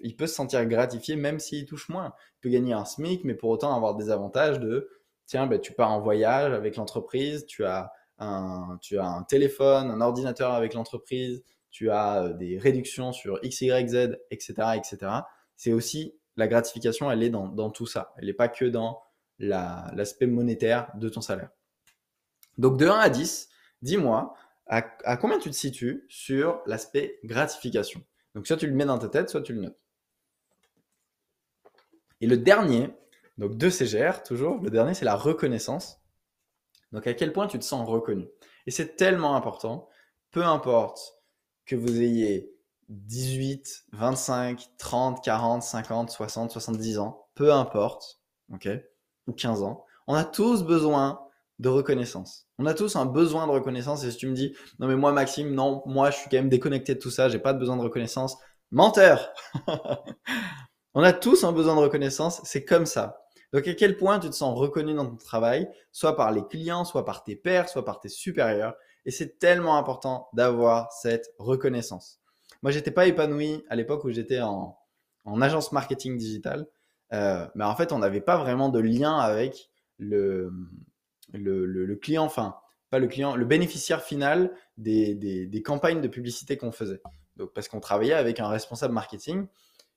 il 0.00 0.16
peut 0.16 0.26
se 0.26 0.34
sentir 0.34 0.64
gratifié 0.66 1.16
même 1.16 1.38
s'il 1.38 1.66
touche 1.66 1.88
moins. 1.88 2.12
Il 2.36 2.40
peut 2.42 2.48
gagner 2.50 2.72
un 2.72 2.84
SMIC, 2.84 3.24
mais 3.24 3.34
pour 3.34 3.50
autant 3.50 3.74
avoir 3.74 3.94
des 3.94 4.10
avantages 4.10 4.60
de, 4.60 4.88
tiens, 5.26 5.46
ben, 5.46 5.60
tu 5.60 5.72
pars 5.72 5.90
en 5.90 6.00
voyage 6.00 6.52
avec 6.52 6.76
l'entreprise, 6.76 7.46
tu 7.46 7.64
as 7.64 7.92
un, 8.18 8.78
téléphone, 9.28 9.90
un 9.90 10.00
ordinateur 10.00 10.52
avec 10.52 10.74
l'entreprise, 10.74 11.44
tu 11.70 11.90
as 11.90 12.24
euh, 12.24 12.32
des 12.32 12.58
réductions 12.58 13.12
sur 13.12 13.38
X, 13.42 13.60
Y, 13.60 13.88
Z, 13.88 14.18
etc., 14.30 14.54
etc. 14.76 15.12
C'est 15.56 15.72
aussi 15.72 16.18
la 16.36 16.48
gratification, 16.48 17.10
elle 17.10 17.22
est 17.22 17.30
dans, 17.30 17.70
tout 17.70 17.86
ça. 17.86 18.14
Elle 18.16 18.26
n'est 18.26 18.32
pas 18.32 18.48
que 18.48 18.64
dans 18.64 19.00
l'aspect 19.38 20.26
monétaire 20.26 20.90
de 20.96 21.08
ton 21.08 21.20
salaire. 21.20 21.50
Donc 22.56 22.76
de 22.76 22.86
1 22.86 22.98
à 22.98 23.08
10, 23.08 23.48
dis-moi 23.82 24.34
à, 24.66 24.82
combien 25.16 25.38
tu 25.38 25.50
te 25.50 25.54
situes 25.54 26.04
sur 26.08 26.60
l'aspect 26.66 27.18
gratification? 27.24 28.04
Donc 28.38 28.46
soit 28.46 28.56
tu 28.56 28.68
le 28.68 28.72
mets 28.72 28.84
dans 28.84 29.00
ta 29.00 29.08
tête, 29.08 29.30
soit 29.30 29.42
tu 29.42 29.52
le 29.52 29.62
notes. 29.62 29.80
Et 32.20 32.28
le 32.28 32.36
dernier, 32.36 32.94
donc 33.36 33.56
de 33.56 33.68
CGR 33.68 34.22
toujours, 34.22 34.62
le 34.62 34.70
dernier 34.70 34.94
c'est 34.94 35.04
la 35.04 35.16
reconnaissance. 35.16 36.00
Donc 36.92 37.08
à 37.08 37.14
quel 37.14 37.32
point 37.32 37.48
tu 37.48 37.58
te 37.58 37.64
sens 37.64 37.84
reconnu. 37.88 38.28
Et 38.68 38.70
c'est 38.70 38.94
tellement 38.94 39.34
important, 39.34 39.88
peu 40.30 40.44
importe 40.44 41.16
que 41.66 41.74
vous 41.74 42.00
ayez 42.00 42.54
18, 42.90 43.86
25, 43.90 44.70
30, 44.78 45.24
40, 45.24 45.60
50, 45.64 46.08
60, 46.08 46.52
70 46.52 46.98
ans, 47.00 47.26
peu 47.34 47.52
importe, 47.52 48.20
ok, 48.52 48.68
ou 49.26 49.32
15 49.32 49.64
ans, 49.64 49.84
on 50.06 50.14
a 50.14 50.22
tous 50.22 50.62
besoin 50.62 51.27
de 51.58 51.68
reconnaissance. 51.68 52.46
On 52.58 52.66
a 52.66 52.74
tous 52.74 52.96
un 52.96 53.06
besoin 53.06 53.46
de 53.46 53.52
reconnaissance. 53.52 54.04
Et 54.04 54.10
si 54.10 54.16
tu 54.16 54.28
me 54.28 54.34
dis, 54.34 54.54
non 54.78 54.86
mais 54.86 54.96
moi 54.96 55.12
Maxime, 55.12 55.54
non, 55.54 55.82
moi 55.86 56.10
je 56.10 56.16
suis 56.16 56.30
quand 56.30 56.36
même 56.36 56.48
déconnecté 56.48 56.94
de 56.94 57.00
tout 57.00 57.10
ça, 57.10 57.28
j'ai 57.28 57.38
pas 57.38 57.52
de 57.52 57.58
besoin 57.58 57.76
de 57.76 57.82
reconnaissance. 57.82 58.36
Menteur 58.70 59.32
On 60.94 61.02
a 61.02 61.12
tous 61.12 61.44
un 61.44 61.52
besoin 61.52 61.76
de 61.76 61.80
reconnaissance, 61.80 62.40
c'est 62.44 62.64
comme 62.64 62.86
ça. 62.86 63.22
Donc 63.52 63.66
à 63.66 63.74
quel 63.74 63.96
point 63.96 64.18
tu 64.18 64.28
te 64.28 64.34
sens 64.34 64.58
reconnu 64.58 64.94
dans 64.94 65.06
ton 65.06 65.16
travail, 65.16 65.68
soit 65.92 66.16
par 66.16 66.32
les 66.32 66.44
clients, 66.46 66.84
soit 66.84 67.04
par 67.04 67.24
tes 67.24 67.36
pairs, 67.36 67.68
soit 67.68 67.84
par 67.84 68.00
tes 68.00 68.08
supérieurs. 68.08 68.74
Et 69.04 69.10
c'est 69.10 69.38
tellement 69.38 69.78
important 69.78 70.28
d'avoir 70.34 70.92
cette 70.92 71.32
reconnaissance. 71.38 72.20
Moi, 72.62 72.72
j'étais 72.72 72.90
pas 72.90 73.06
épanoui 73.06 73.64
à 73.70 73.76
l'époque 73.76 74.04
où 74.04 74.10
j'étais 74.10 74.40
en, 74.40 74.76
agence 75.40 75.72
marketing 75.72 76.16
digital. 76.16 76.66
Euh, 77.12 77.46
mais 77.54 77.64
en 77.64 77.74
fait, 77.76 77.92
on 77.92 77.98
n'avait 77.98 78.20
pas 78.20 78.36
vraiment 78.36 78.68
de 78.68 78.80
lien 78.80 79.16
avec 79.18 79.70
le, 79.98 80.52
le, 81.32 81.94
client, 81.96 82.24
enfin, 82.24 82.56
pas 82.90 82.98
le 82.98 83.06
client, 83.06 83.36
le 83.36 83.44
bénéficiaire 83.44 84.02
final 84.02 84.52
des, 84.76 85.62
campagnes 85.64 86.00
de 86.00 86.08
publicité 86.08 86.56
qu'on 86.56 86.72
faisait. 86.72 87.00
Donc, 87.36 87.52
parce 87.54 87.68
qu'on 87.68 87.80
travaillait 87.80 88.14
avec 88.14 88.40
un 88.40 88.48
responsable 88.48 88.94
marketing 88.94 89.46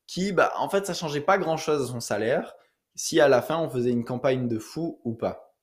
qui, 0.08 0.32
bah, 0.32 0.54
en 0.58 0.70
fait, 0.70 0.86
ça 0.86 0.94
changeait 0.94 1.22
pas 1.22 1.38
grand 1.38 1.58
chose 1.58 1.84
à 1.84 1.92
son 1.92 2.00
salaire 2.00 2.56
si 2.96 3.20
à 3.20 3.30
la 3.30 3.42
fin 3.42 3.58
on 3.58 3.70
faisait 3.70 3.92
une 3.92 4.04
campagne 4.04 4.48
de 4.48 4.60
fou 4.60 5.00
ou 5.06 5.14
pas. 5.14 5.56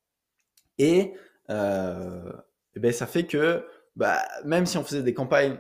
Et, 0.78 1.14
euh, 1.50 2.32
eh 2.74 2.80
ben, 2.80 2.92
ça 2.92 3.06
fait 3.06 3.26
que, 3.26 3.66
bah, 3.96 4.22
même 4.44 4.66
si 4.66 4.78
on 4.78 4.84
faisait 4.84 5.02
des 5.02 5.14
campagnes 5.14 5.58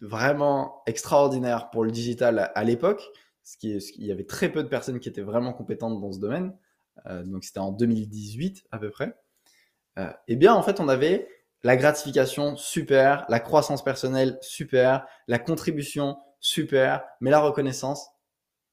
vraiment 0.00 0.82
extraordinaire 0.86 1.70
pour 1.70 1.84
le 1.84 1.90
digital 1.90 2.50
à, 2.54 2.64
l'époque, 2.64 3.02
ce 3.42 3.56
qui, 3.56 3.76
il 3.76 4.06
y 4.06 4.12
avait 4.12 4.26
très 4.26 4.50
peu 4.50 4.62
de 4.62 4.68
personnes 4.68 5.00
qui 5.00 5.08
étaient 5.08 5.22
vraiment 5.22 5.52
compétentes 5.52 6.00
dans 6.00 6.12
ce 6.12 6.18
domaine. 6.18 6.56
Euh, 7.06 7.24
donc 7.24 7.44
c'était 7.44 7.60
en 7.60 7.72
2018 7.72 8.66
à 8.70 8.78
peu 8.78 8.90
près. 8.90 9.14
Euh, 9.98 10.10
eh 10.28 10.36
bien 10.36 10.54
en 10.54 10.62
fait 10.62 10.80
on 10.80 10.88
avait 10.88 11.28
la 11.62 11.76
gratification 11.76 12.56
super, 12.56 13.24
la 13.28 13.40
croissance 13.40 13.82
personnelle 13.82 14.38
super, 14.40 15.06
la 15.26 15.38
contribution 15.38 16.18
super, 16.38 17.04
mais 17.20 17.30
la 17.30 17.40
reconnaissance 17.40 18.08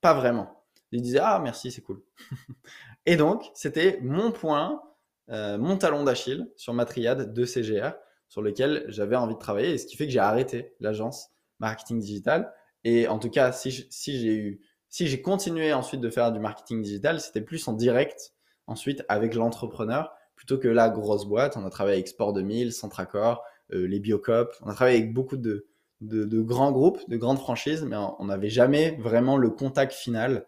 pas 0.01 0.13
vraiment. 0.13 0.63
Ils 0.91 1.01
disaient 1.01 1.21
ah 1.21 1.39
merci 1.41 1.71
c'est 1.71 1.81
cool. 1.81 2.03
Et 3.05 3.15
donc 3.15 3.49
c'était 3.53 3.99
mon 4.01 4.31
point, 4.31 4.81
euh, 5.29 5.57
mon 5.57 5.77
talon 5.77 6.03
d'Achille 6.03 6.51
sur 6.55 6.73
ma 6.73 6.85
triade 6.85 7.33
de 7.33 7.45
CGR 7.45 7.93
sur 8.33 8.41
lequel 8.41 8.85
j'avais 8.87 9.15
envie 9.15 9.35
de 9.35 9.39
travailler 9.39 9.73
et 9.73 9.77
ce 9.77 9.85
qui 9.85 9.95
fait 9.95 10.07
que 10.07 10.11
j'ai 10.11 10.17
arrêté 10.17 10.73
l'agence 10.79 11.29
marketing 11.59 11.99
digital. 11.99 12.51
Et 12.83 13.07
en 13.07 13.19
tout 13.19 13.29
cas, 13.29 13.51
si, 13.51 13.69
j'ai 13.71 14.35
eu, 14.35 14.59
si 14.89 15.07
j'ai 15.07 15.21
continué 15.21 15.71
ensuite 15.71 16.01
de 16.01 16.09
faire 16.09 16.31
du 16.31 16.39
marketing 16.39 16.81
digital, 16.81 17.19
c'était 17.19 17.41
plus 17.41 17.67
en 17.67 17.73
direct 17.73 18.33
ensuite 18.65 19.03
avec 19.07 19.35
l'entrepreneur 19.35 20.11
plutôt 20.45 20.61
que 20.61 20.67
la 20.67 20.89
grosse 20.89 21.25
boîte. 21.25 21.55
On 21.55 21.65
a 21.65 21.69
travaillé 21.69 21.95
avec 21.95 22.09
Sport 22.09 22.33
2000, 22.33 22.73
Centracor, 22.73 23.45
euh, 23.71 23.87
les 23.87 24.01
Biocop. 24.01 24.53
On 24.61 24.69
a 24.69 24.73
travaillé 24.73 24.97
avec 24.97 25.13
beaucoup 25.13 25.37
de, 25.37 25.65
grands 26.01 26.73
groupes, 26.73 26.99
de 27.07 27.15
grandes 27.15 27.39
franchises, 27.39 27.83
mais 27.83 27.95
on 27.95 28.25
n'avait 28.25 28.49
jamais 28.49 28.97
vraiment 28.99 29.37
le 29.37 29.49
contact 29.49 29.93
final 29.93 30.45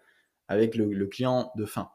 avec 0.49 0.75
le, 0.75 1.07
client 1.07 1.53
de 1.55 1.63
fin. 1.63 1.91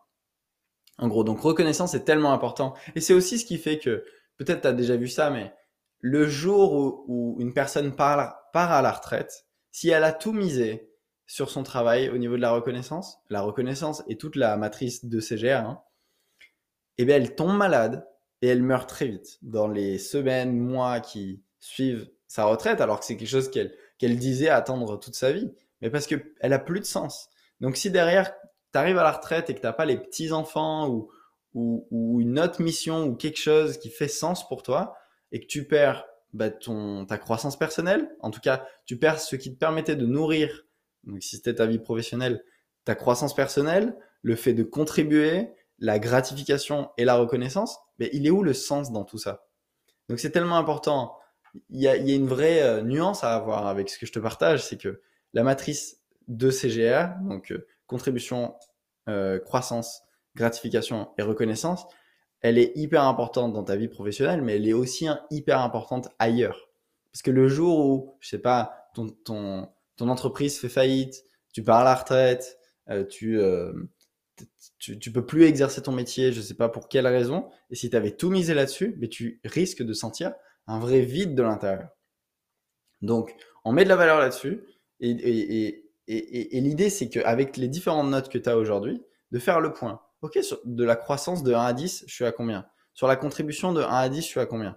En 0.97 1.09
gros, 1.09 1.25
donc 1.25 1.41
reconnaissance 1.41 1.93
est 1.93 2.05
tellement 2.05 2.33
important. 2.33 2.75
Et 2.95 3.03
c'est 3.03 3.13
aussi 3.13 3.39
ce 3.39 3.45
qui 3.45 3.59
fait 3.59 3.79
que, 3.79 4.03
peut-être 4.39 4.67
tu 4.67 4.75
déjà 4.75 4.97
vu 4.97 5.09
ça, 5.09 5.29
mais 5.29 5.53
le 5.99 6.27
jour 6.27 7.05
où, 7.07 7.37
une 7.39 7.53
personne 7.53 7.95
part, 7.95 8.41
à 8.55 8.81
la 8.81 8.93
retraite, 8.93 9.45
si 9.73 9.91
elle 9.91 10.05
a 10.05 10.13
tout 10.13 10.33
misé 10.33 10.91
sur 11.27 11.51
son 11.51 11.63
travail 11.63 12.09
au 12.09 12.17
niveau 12.17 12.37
de 12.37 12.41
la 12.41 12.51
reconnaissance, 12.51 13.19
la 13.29 13.43
reconnaissance 13.43 14.03
et 14.09 14.17
toute 14.17 14.37
la 14.37 14.57
matrice 14.57 15.05
de 15.05 15.21
CGR, 15.21 15.67
hein, 15.67 15.83
eh 16.99 17.05
bien 17.05 17.17
elle 17.17 17.35
tombe 17.35 17.57
malade 17.57 18.07
et 18.43 18.49
elle 18.49 18.63
meurt 18.63 18.89
très 18.89 19.07
vite 19.07 19.39
dans 19.43 19.69
les 19.69 19.99
semaines, 19.99 20.57
mois 20.57 21.01
qui 21.01 21.43
suivent 21.59 22.09
sa 22.27 22.45
retraite, 22.45 22.81
alors 22.81 23.01
que 23.01 23.07
c'est 23.07 23.17
quelque 23.17 23.29
chose 23.29 23.51
qu'elle 23.51 24.19
disait 24.19 24.49
attendre 24.49 24.99
toute 24.99 25.15
sa 25.15 25.33
vie, 25.33 25.51
mais 25.81 25.91
parce 25.91 26.07
qu'elle 26.07 26.53
a 26.53 26.59
plus 26.59 26.81
de 26.81 26.85
sens. 26.85 27.29
Donc 27.61 27.77
si 27.77 27.91
derrière, 27.91 28.33
tu 28.73 28.79
arrives 28.79 28.99
à 28.99 29.03
la 29.03 29.13
retraite 29.13 29.51
et 29.51 29.55
que 29.55 29.61
tu 29.61 29.73
pas 29.73 29.85
les 29.85 29.99
petits-enfants 29.99 30.89
ou, 30.89 31.11
ou, 31.55 32.21
une 32.21 32.39
autre 32.39 32.63
mission 32.63 33.05
ou 33.05 33.15
quelque 33.15 33.39
chose 33.39 33.79
qui 33.79 33.91
fait 33.91 34.09
sens 34.09 34.47
pour 34.47 34.63
toi, 34.63 34.95
et 35.33 35.41
que 35.41 35.47
tu 35.47 35.67
perds 35.67 36.07
bah, 36.33 36.51
ton, 36.51 37.07
ta 37.07 37.19
croissance 37.19 37.59
personnelle, 37.59 38.09
en 38.21 38.31
tout 38.31 38.41
cas, 38.41 38.67
tu 38.87 38.97
perds 38.97 39.21
ce 39.21 39.37
qui 39.37 39.53
te 39.53 39.59
permettait 39.59 39.97
de 39.97 40.07
nourrir, 40.07 40.67
donc 41.05 41.23
si 41.23 41.37
c'était 41.37 41.57
ta 41.57 41.67
vie 41.67 41.79
professionnelle, 41.79 42.45
ta 42.85 42.95
croissance 42.95 43.35
personnelle, 43.35 43.97
le 44.23 44.37
fait 44.37 44.55
de 44.55 44.63
contribuer, 44.63 45.51
la 45.81 45.99
gratification 45.99 46.91
et 46.97 47.05
la 47.05 47.17
reconnaissance, 47.17 47.79
mais 47.99 48.11
il 48.13 48.27
est 48.27 48.31
où 48.31 48.43
le 48.43 48.53
sens 48.53 48.93
dans 48.93 49.05
tout 49.05 49.19
ça? 49.19 49.47
Donc 50.09 50.19
c'est 50.19 50.31
tellement 50.31 50.57
important. 50.57 51.17
Il 51.71 51.81
y, 51.81 51.89
a, 51.89 51.97
il 51.97 52.09
y 52.09 52.13
a, 52.13 52.15
une 52.15 52.29
vraie 52.29 52.63
euh, 52.63 52.83
nuance 52.83 53.25
à 53.25 53.35
avoir 53.35 53.67
avec 53.67 53.91
ce 53.91 53.99
que 53.99 54.07
je 54.07 54.13
te 54.13 54.21
partage, 54.21 54.65
c'est 54.65 54.77
que 54.77 55.01
la 55.33 55.43
matrice 55.43 56.01
de 56.29 56.51
CGR, 56.51 57.09
donc 57.23 57.51
euh, 57.51 57.67
contribution, 57.87 58.55
euh, 59.09 59.41
croissance, 59.41 60.03
gratification 60.37 61.11
et 61.19 61.23
reconnaissance, 61.23 61.87
elle 62.41 62.57
est 62.57 62.73
hyper 62.77 63.03
importante 63.03 63.53
dans 63.53 63.65
ta 63.65 63.77
vie 63.77 63.89
professionnelle, 63.89 64.43
mais 64.43 64.57
elle 64.57 64.69
est 64.69 64.73
aussi 64.73 65.09
hyper 65.31 65.61
importante 65.61 66.09
ailleurs. 66.19 66.71
Parce 67.13 67.23
que 67.23 67.31
le 67.31 67.49
jour 67.49 67.87
où, 67.87 68.17
je 68.21 68.29
sais 68.29 68.39
pas, 68.39 68.89
ton, 68.95 69.09
ton, 69.09 69.69
ton 69.97 70.09
entreprise 70.09 70.59
fait 70.59 70.69
faillite, 70.69 71.25
tu 71.53 71.63
pars 71.63 71.81
à 71.81 71.85
la 71.85 71.95
retraite, 71.95 72.59
euh, 72.89 73.05
tu, 73.05 73.39
euh, 73.39 73.73
tu, 74.79 74.99
tu, 74.99 75.13
peux 75.13 75.25
plus 75.25 75.45
exercer 75.45 75.83
ton 75.83 75.93
métier, 75.93 76.33
je 76.33 76.41
sais 76.41 76.55
pas 76.55 76.69
pour 76.69 76.89
quelle 76.89 77.07
raison, 77.07 77.49
et 77.71 77.75
si 77.75 77.91
tu 77.91 77.97
avais 77.97 78.13
tout 78.13 78.31
misé 78.31 78.55
là-dessus, 78.55 78.97
mais 78.99 79.09
tu 79.09 79.41
risques 79.45 79.83
de 79.83 79.93
sentir 79.93 80.33
un 80.67 80.79
vrai 80.79 81.01
vide 81.01 81.35
de 81.35 81.43
l'intérieur. 81.43 81.89
Donc, 83.03 83.35
on 83.65 83.73
met 83.73 83.85
de 83.85 83.89
la 83.89 83.97
valeur 83.97 84.19
là-dessus, 84.19 84.63
et, 85.01 85.11
et, 85.11 85.91
et, 86.09 86.57
et 86.57 86.61
l'idée, 86.61 86.91
c'est 86.91 87.09
qu'avec 87.09 87.57
les 87.57 87.69
différentes 87.69 88.11
notes 88.11 88.29
que 88.29 88.39
tu 88.39 88.49
as 88.49 88.57
aujourd'hui, 88.57 89.03
de 89.31 89.39
faire 89.39 89.61
le 89.61 89.73
point. 89.73 90.01
Ok, 90.23 90.39
sur 90.43 90.61
de 90.65 90.85
la 90.85 90.97
croissance 90.97 91.43
de 91.43 91.55
1 91.55 91.61
à 91.61 91.73
10, 91.73 92.05
je 92.07 92.15
suis 92.15 92.25
à 92.25 92.33
combien? 92.33 92.67
Sur 92.95 93.07
la 93.07 93.17
contribution 93.17 93.73
de 93.73 93.83
1 93.83 93.87
à 93.87 94.09
10, 94.09 94.23
je 94.23 94.27
suis 94.27 94.41
à 94.41 94.47
combien? 94.47 94.77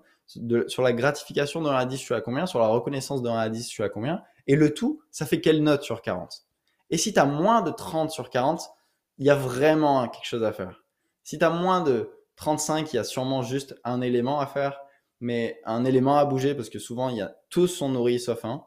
Sur 0.67 0.83
la 0.83 0.93
gratification 0.93 1.61
de 1.61 1.69
1 1.69 1.75
à 1.75 1.85
10, 1.85 1.97
je 1.97 2.03
suis 2.03 2.13
à 2.13 2.21
combien? 2.21 2.45
Sur 2.45 2.59
la 2.59 2.67
reconnaissance 2.67 3.21
de 3.21 3.29
1 3.29 3.37
à 3.37 3.49
10, 3.49 3.63
je 3.63 3.69
suis 3.69 3.83
à 3.83 3.89
combien? 3.89 4.23
Et 4.47 4.55
le 4.55 4.73
tout, 4.73 5.01
ça 5.11 5.25
fait 5.25 5.41
quelle 5.41 5.63
note 5.63 5.83
sur 5.83 6.01
40 6.01 6.45
Et 6.89 6.97
si 6.97 7.13
tu 7.13 7.19
as 7.19 7.25
moins 7.25 7.61
de 7.61 7.71
30 7.71 8.11
sur 8.11 8.29
40, 8.29 8.69
il 9.17 9.25
y 9.25 9.29
a 9.29 9.35
vraiment 9.35 10.07
quelque 10.07 10.25
chose 10.25 10.43
à 10.43 10.53
faire. 10.53 10.83
Si 11.23 11.37
tu 11.37 11.45
as 11.45 11.49
moins 11.49 11.81
de 11.81 12.09
35, 12.35 12.91
il 12.93 12.95
y 12.97 12.99
a 12.99 13.03
sûrement 13.03 13.41
juste 13.41 13.75
un 13.83 14.01
élément 14.01 14.39
à 14.39 14.47
faire, 14.47 14.79
mais 15.19 15.61
un 15.65 15.85
élément 15.85 16.17
à 16.17 16.25
bouger 16.25 16.55
parce 16.55 16.69
que 16.69 16.79
souvent, 16.79 17.09
il 17.09 17.17
y 17.17 17.21
a 17.21 17.35
tous 17.49 17.67
sont 17.67 17.89
nourris 17.89 18.19
sauf 18.19 18.43
un, 18.45 18.65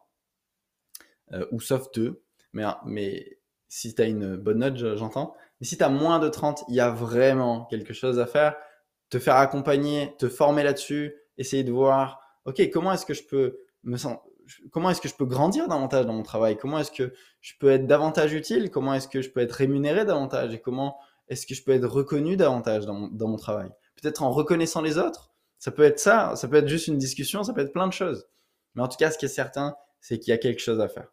euh, 1.33 1.47
ou 1.53 1.61
sauf 1.61 1.91
deux. 1.93 2.23
Mais, 2.53 2.65
mais 2.85 3.39
si 3.69 3.95
tu 3.95 4.03
as 4.03 4.07
une 4.07 4.37
bonne 4.37 4.59
note, 4.59 4.77
j'entends. 4.97 5.35
Mais 5.61 5.67
si 5.67 5.77
tu 5.77 5.85
as 5.85 5.89
moins 5.89 6.19
de 6.19 6.29
30, 6.29 6.65
il 6.69 6.75
y 6.75 6.81
a 6.81 6.91
vraiment 6.91 7.67
quelque 7.67 7.93
chose 7.93 8.19
à 8.19 8.27
faire. 8.27 8.57
Te 9.11 9.19
faire 9.19 9.37
accompagner, 9.37 10.15
te 10.19 10.29
former 10.29 10.63
là-dessus, 10.63 11.15
essayer 11.39 11.63
de 11.63 11.73
voir, 11.73 12.21
OK, 12.45 12.61
comment 12.73 12.93
est-ce 12.93 13.07
que 13.07 13.15
je 13.15 13.25
peux 13.25 13.59
me 13.85 13.97
comment 14.71 14.91
est-ce 14.91 15.01
que 15.01 15.09
je 15.09 15.15
peux 15.15 15.25
grandir 15.25 15.69
davantage 15.69 16.07
dans 16.07 16.13
mon 16.13 16.23
travail? 16.23 16.57
Comment 16.57 16.79
est-ce 16.79 16.93
que 16.93 17.13
je 17.41 17.55
peux 17.59 17.71
être 17.71 17.87
davantage 17.87 18.33
utile? 18.33 18.71
Comment 18.71 18.95
est-ce 18.95 19.09
que 19.09 19.23
je 19.23 19.31
peux 19.31 19.41
être 19.41 19.53
rémunéré 19.53 20.05
davantage? 20.05 20.55
Et 20.55 20.61
comment 20.61 20.99
est-ce 21.29 21.47
que 21.47 21.55
je 21.55 21.63
peux 21.65 21.73
être 21.73 21.89
reconnu 21.89 22.37
davantage 22.37 22.87
dans 22.87 22.95
mon, 22.95 23.37
travail? 23.37 23.69
Peut-être 24.01 24.23
en 24.23 24.31
reconnaissant 24.31 24.83
les 24.83 24.99
autres? 24.99 25.33
Ça 25.59 25.71
peut 25.71 25.83
être 25.83 25.99
ça, 25.99 26.37
ça 26.37 26.49
peut 26.49 26.57
être 26.57 26.69
juste 26.69 26.87
une 26.87 26.99
discussion, 26.99 27.43
ça 27.43 27.53
peut 27.53 27.63
être 27.63 27.73
plein 27.73 27.89
de 27.89 27.93
choses. 27.93 28.29
Mais 28.75 28.83
en 28.83 28.89
tout 28.89 28.97
cas, 28.97 29.11
ce 29.11 29.19
qui 29.19 29.25
est 29.25 29.29
certain, 29.29 29.75
c'est 30.01 30.19
qu'il 30.19 30.31
y 30.31 30.35
a 30.35 30.39
quelque 30.39 30.61
chose 30.61 30.81
à 30.81 30.89
faire. 30.89 31.09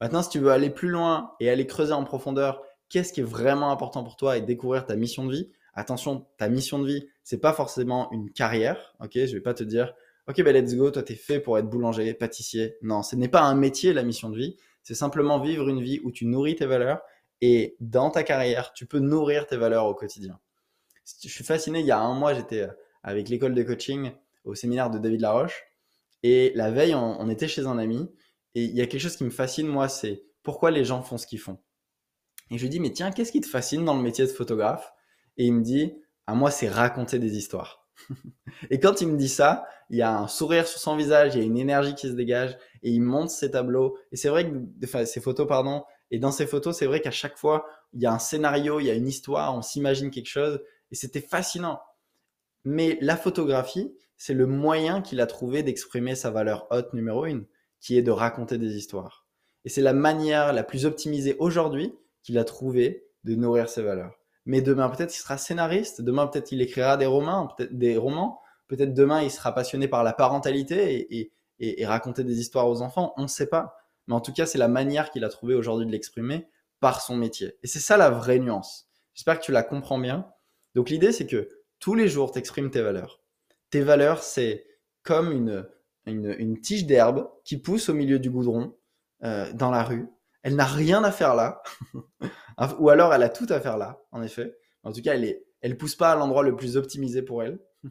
Maintenant, 0.00 0.22
si 0.22 0.28
tu 0.28 0.38
veux 0.38 0.50
aller 0.50 0.70
plus 0.70 0.88
loin 0.88 1.32
et 1.40 1.50
aller 1.50 1.66
creuser 1.66 1.92
en 1.92 2.04
profondeur, 2.04 2.62
qu'est-ce 2.88 3.12
qui 3.12 3.20
est 3.20 3.24
vraiment 3.24 3.72
important 3.72 4.04
pour 4.04 4.16
toi 4.16 4.36
et 4.36 4.42
découvrir 4.42 4.86
ta 4.86 4.94
mission 4.94 5.24
de 5.26 5.32
vie? 5.32 5.50
Attention, 5.74 6.26
ta 6.36 6.48
mission 6.48 6.78
de 6.78 6.86
vie, 6.86 7.08
c'est 7.24 7.38
pas 7.38 7.52
forcément 7.52 8.10
une 8.12 8.30
carrière. 8.30 8.94
Ok, 9.00 9.12
je 9.14 9.32
vais 9.32 9.40
pas 9.40 9.54
te 9.54 9.64
dire, 9.64 9.94
ok, 10.28 10.42
ben 10.42 10.54
let's 10.54 10.74
go, 10.74 10.90
toi 10.90 11.02
t'es 11.02 11.14
fait 11.14 11.40
pour 11.40 11.58
être 11.58 11.68
boulanger, 11.68 12.12
pâtissier. 12.14 12.76
Non, 12.82 13.02
ce 13.02 13.16
n'est 13.16 13.28
pas 13.28 13.42
un 13.42 13.54
métier 13.54 13.92
la 13.92 14.02
mission 14.02 14.30
de 14.30 14.36
vie. 14.36 14.56
C'est 14.82 14.94
simplement 14.94 15.40
vivre 15.40 15.68
une 15.68 15.82
vie 15.82 16.00
où 16.04 16.12
tu 16.12 16.26
nourris 16.26 16.56
tes 16.56 16.66
valeurs 16.66 17.00
et 17.40 17.76
dans 17.80 18.10
ta 18.10 18.22
carrière, 18.22 18.72
tu 18.72 18.86
peux 18.86 18.98
nourrir 18.98 19.46
tes 19.46 19.56
valeurs 19.56 19.86
au 19.86 19.94
quotidien. 19.94 20.38
Je 21.22 21.28
suis 21.28 21.44
fasciné, 21.44 21.80
il 21.80 21.86
y 21.86 21.90
a 21.90 21.98
un 21.98 22.14
mois, 22.14 22.34
j'étais 22.34 22.62
euh, 22.62 22.72
avec 23.02 23.28
l'école 23.28 23.54
de 23.54 23.62
coaching 23.62 24.10
au 24.44 24.54
séminaire 24.54 24.90
de 24.90 24.98
David 24.98 25.20
Laroche. 25.20 25.64
Et 26.22 26.52
la 26.54 26.70
veille, 26.70 26.94
on, 26.94 27.28
était 27.30 27.48
chez 27.48 27.66
un 27.66 27.78
ami. 27.78 28.10
Et 28.54 28.64
il 28.64 28.74
y 28.74 28.80
a 28.80 28.86
quelque 28.86 29.00
chose 29.00 29.16
qui 29.16 29.24
me 29.24 29.30
fascine, 29.30 29.68
moi, 29.68 29.88
c'est 29.88 30.24
pourquoi 30.42 30.70
les 30.70 30.84
gens 30.84 31.02
font 31.02 31.16
ce 31.16 31.26
qu'ils 31.26 31.38
font. 31.38 31.58
Et 32.50 32.58
je 32.58 32.62
lui 32.62 32.70
dis, 32.70 32.80
mais 32.80 32.90
tiens, 32.90 33.12
qu'est-ce 33.12 33.30
qui 33.30 33.40
te 33.40 33.46
fascine 33.46 33.84
dans 33.84 33.96
le 33.96 34.02
métier 34.02 34.24
de 34.24 34.30
photographe? 34.30 34.92
Et 35.36 35.46
il 35.46 35.52
me 35.52 35.62
dit, 35.62 35.92
à 36.26 36.34
moi, 36.34 36.50
c'est 36.50 36.68
raconter 36.68 37.18
des 37.18 37.36
histoires. 37.36 37.87
et 38.70 38.80
quand 38.80 39.00
il 39.00 39.08
me 39.08 39.16
dit 39.16 39.28
ça, 39.28 39.66
il 39.90 39.96
y 39.96 40.02
a 40.02 40.18
un 40.18 40.28
sourire 40.28 40.66
sur 40.66 40.80
son 40.80 40.96
visage, 40.96 41.34
il 41.34 41.38
y 41.38 41.42
a 41.42 41.46
une 41.46 41.58
énergie 41.58 41.94
qui 41.94 42.08
se 42.08 42.12
dégage, 42.12 42.56
et 42.82 42.90
il 42.90 43.00
monte 43.00 43.30
ses 43.30 43.50
tableaux. 43.50 43.96
Et 44.12 44.16
c'est 44.16 44.28
vrai 44.28 44.50
que, 44.50 44.56
enfin, 44.84 45.04
ses 45.04 45.20
photos, 45.20 45.46
pardon, 45.46 45.84
et 46.10 46.18
dans 46.18 46.32
ces 46.32 46.46
photos, 46.46 46.76
c'est 46.76 46.86
vrai 46.86 47.00
qu'à 47.00 47.10
chaque 47.10 47.36
fois, 47.36 47.66
il 47.92 48.02
y 48.02 48.06
a 48.06 48.12
un 48.12 48.18
scénario, 48.18 48.80
il 48.80 48.86
y 48.86 48.90
a 48.90 48.94
une 48.94 49.08
histoire, 49.08 49.54
on 49.54 49.62
s'imagine 49.62 50.10
quelque 50.10 50.28
chose. 50.28 50.60
Et 50.90 50.94
c'était 50.94 51.20
fascinant. 51.20 51.80
Mais 52.64 52.98
la 53.00 53.16
photographie, 53.16 53.94
c'est 54.16 54.34
le 54.34 54.46
moyen 54.46 55.02
qu'il 55.02 55.20
a 55.20 55.26
trouvé 55.26 55.62
d'exprimer 55.62 56.14
sa 56.14 56.30
valeur 56.30 56.66
haute 56.70 56.92
numéro 56.92 57.24
une, 57.24 57.46
qui 57.80 57.96
est 57.96 58.02
de 58.02 58.10
raconter 58.10 58.58
des 58.58 58.76
histoires. 58.76 59.26
Et 59.64 59.68
c'est 59.68 59.82
la 59.82 59.92
manière 59.92 60.52
la 60.52 60.64
plus 60.64 60.86
optimisée 60.86 61.36
aujourd'hui 61.38 61.94
qu'il 62.22 62.38
a 62.38 62.44
trouvé 62.44 63.06
de 63.24 63.34
nourrir 63.34 63.68
ses 63.68 63.82
valeurs. 63.82 64.17
Mais 64.46 64.62
demain, 64.62 64.88
peut-être 64.88 65.14
il 65.14 65.18
sera 65.18 65.36
scénariste, 65.36 66.00
demain, 66.00 66.26
peut-être 66.26 66.52
il 66.52 66.62
écrira 66.62 66.96
des 66.96 67.06
romans, 67.06 67.48
peut-être 67.48 67.76
des 67.76 67.96
romans, 67.96 68.40
peut-être 68.66 68.94
demain, 68.94 69.22
il 69.22 69.30
sera 69.30 69.54
passionné 69.54 69.88
par 69.88 70.04
la 70.04 70.12
parentalité 70.12 71.06
et, 71.18 71.32
et 71.58 71.86
raconter 71.86 72.24
des 72.24 72.40
histoires 72.40 72.68
aux 72.68 72.82
enfants, 72.82 73.12
on 73.16 73.22
ne 73.22 73.28
sait 73.28 73.48
pas. 73.48 73.76
Mais 74.06 74.14
en 74.14 74.20
tout 74.20 74.32
cas, 74.32 74.46
c'est 74.46 74.58
la 74.58 74.68
manière 74.68 75.10
qu'il 75.10 75.24
a 75.24 75.28
trouvé 75.28 75.54
aujourd'hui 75.54 75.86
de 75.86 75.92
l'exprimer 75.92 76.48
par 76.80 77.02
son 77.02 77.16
métier. 77.16 77.54
Et 77.62 77.66
c'est 77.66 77.80
ça 77.80 77.96
la 77.96 78.10
vraie 78.10 78.38
nuance. 78.38 78.88
J'espère 79.14 79.38
que 79.38 79.44
tu 79.44 79.52
la 79.52 79.62
comprends 79.62 79.98
bien. 79.98 80.30
Donc 80.74 80.90
l'idée, 80.90 81.12
c'est 81.12 81.26
que 81.26 81.48
tous 81.78 81.94
les 81.94 82.08
jours, 82.08 82.32
tu 82.32 82.38
exprimes 82.38 82.70
tes 82.70 82.82
valeurs. 82.82 83.20
Tes 83.70 83.82
valeurs, 83.82 84.22
c'est 84.22 84.64
comme 85.02 85.32
une, 85.32 85.68
une, 86.06 86.60
tige 86.60 86.86
d'herbe 86.86 87.28
qui 87.44 87.58
pousse 87.58 87.88
au 87.88 87.94
milieu 87.94 88.18
du 88.18 88.30
goudron 88.30 88.76
euh, 89.24 89.52
dans 89.52 89.70
la 89.70 89.82
rue. 89.82 90.08
Elle 90.42 90.56
n'a 90.56 90.64
rien 90.64 91.04
à 91.04 91.12
faire 91.12 91.34
là. 91.34 91.62
Ou 92.78 92.90
alors, 92.90 93.14
elle 93.14 93.22
a 93.22 93.28
tout 93.28 93.46
à 93.48 93.60
faire 93.60 93.76
là, 93.76 94.00
en 94.10 94.22
effet. 94.22 94.56
En 94.82 94.92
tout 94.92 95.02
cas, 95.02 95.14
elle 95.14 95.24
est, 95.24 95.44
elle 95.60 95.76
pousse 95.76 95.96
pas 95.96 96.12
à 96.12 96.16
l'endroit 96.16 96.42
le 96.42 96.56
plus 96.56 96.76
optimisé 96.76 97.22
pour 97.22 97.42
elle. 97.42 97.58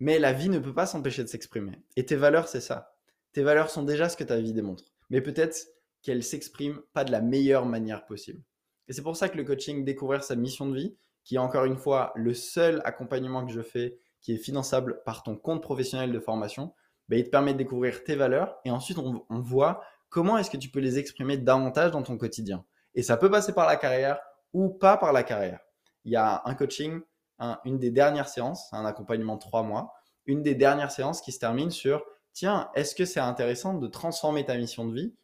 Mais 0.00 0.18
la 0.18 0.32
vie 0.32 0.48
ne 0.48 0.58
peut 0.58 0.74
pas 0.74 0.86
s'empêcher 0.86 1.22
de 1.22 1.28
s'exprimer. 1.28 1.82
Et 1.96 2.04
tes 2.04 2.16
valeurs, 2.16 2.48
c'est 2.48 2.60
ça. 2.60 2.94
Tes 3.32 3.42
valeurs 3.42 3.70
sont 3.70 3.82
déjà 3.82 4.08
ce 4.08 4.16
que 4.16 4.24
ta 4.24 4.40
vie 4.40 4.52
démontre 4.52 4.84
mais 5.10 5.20
peut-être 5.20 5.56
qu'elle 6.02 6.22
s'exprime 6.22 6.80
pas 6.92 7.04
de 7.04 7.12
la 7.12 7.20
meilleure 7.20 7.66
manière 7.66 8.04
possible. 8.04 8.42
Et 8.88 8.92
c'est 8.92 9.02
pour 9.02 9.16
ça 9.16 9.28
que 9.28 9.36
le 9.36 9.44
coaching 9.44 9.84
Découvrir 9.84 10.22
sa 10.22 10.36
mission 10.36 10.68
de 10.68 10.76
vie, 10.76 10.96
qui 11.24 11.36
est 11.36 11.38
encore 11.38 11.64
une 11.64 11.76
fois 11.76 12.12
le 12.14 12.34
seul 12.34 12.82
accompagnement 12.84 13.46
que 13.46 13.52
je 13.52 13.62
fais 13.62 13.98
qui 14.20 14.32
est 14.32 14.38
finançable 14.38 15.02
par 15.04 15.22
ton 15.22 15.36
compte 15.36 15.62
professionnel 15.62 16.10
de 16.10 16.18
formation, 16.18 16.74
ben, 17.08 17.18
il 17.18 17.24
te 17.24 17.30
permet 17.30 17.52
de 17.52 17.58
découvrir 17.58 18.04
tes 18.04 18.16
valeurs 18.16 18.56
et 18.64 18.70
ensuite 18.70 18.98
on, 18.98 19.24
voit 19.40 19.82
comment 20.14 20.38
est-ce 20.38 20.48
que 20.48 20.56
tu 20.56 20.68
peux 20.68 20.78
les 20.78 21.00
exprimer 21.00 21.36
davantage 21.38 21.90
dans 21.90 22.04
ton 22.04 22.16
quotidien? 22.16 22.64
Et 22.94 23.02
ça 23.02 23.16
peut 23.16 23.28
passer 23.28 23.52
par 23.52 23.66
la 23.66 23.74
carrière 23.74 24.20
ou 24.52 24.68
pas 24.68 24.96
par 24.96 25.12
la 25.12 25.24
carrière. 25.24 25.58
Il 26.04 26.12
y 26.12 26.16
a 26.16 26.40
un 26.44 26.54
coaching, 26.54 27.00
une 27.64 27.80
des 27.80 27.90
dernières 27.90 28.28
séances, 28.28 28.72
un 28.72 28.84
accompagnement 28.84 29.34
de 29.34 29.40
trois 29.40 29.64
mois, 29.64 29.92
une 30.26 30.44
des 30.44 30.54
dernières 30.54 30.92
séances 30.92 31.20
qui 31.20 31.32
se 31.32 31.40
termine 31.40 31.72
sur 31.72 32.04
tiens, 32.32 32.70
est-ce 32.76 32.94
que 32.94 33.04
c'est 33.04 33.18
intéressant 33.18 33.74
de 33.74 33.88
transformer 33.88 34.44
ta 34.44 34.56
mission 34.56 34.86
de 34.86 34.94
vie 34.94 35.14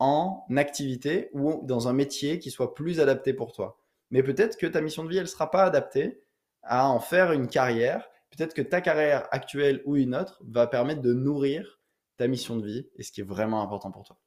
en 0.00 0.44
activité 0.56 1.30
ou 1.32 1.60
dans 1.62 1.86
un 1.86 1.92
métier 1.92 2.40
qui 2.40 2.50
soit 2.50 2.74
plus 2.74 2.98
adapté 2.98 3.32
pour 3.32 3.52
toi? 3.52 3.78
Mais 4.10 4.24
peut-être 4.24 4.56
que 4.56 4.66
ta 4.66 4.80
mission 4.80 5.04
de 5.04 5.10
vie, 5.10 5.18
elle 5.18 5.22
ne 5.22 5.28
sera 5.28 5.52
pas 5.52 5.62
adaptée 5.62 6.24
à 6.64 6.88
en 6.88 6.98
faire 6.98 7.30
une 7.30 7.46
carrière. 7.46 8.04
Peut-être 8.36 8.54
que 8.54 8.62
ta 8.62 8.80
carrière 8.80 9.28
actuelle 9.30 9.80
ou 9.84 9.94
une 9.94 10.16
autre 10.16 10.42
va 10.44 10.66
permettre 10.66 11.02
de 11.02 11.12
nourrir 11.12 11.80
ta 12.16 12.26
mission 12.26 12.56
de 12.56 12.66
vie 12.66 12.88
et 12.96 13.04
ce 13.04 13.12
qui 13.12 13.20
est 13.20 13.24
vraiment 13.24 13.62
important 13.62 13.92
pour 13.92 14.02
toi. 14.02 14.18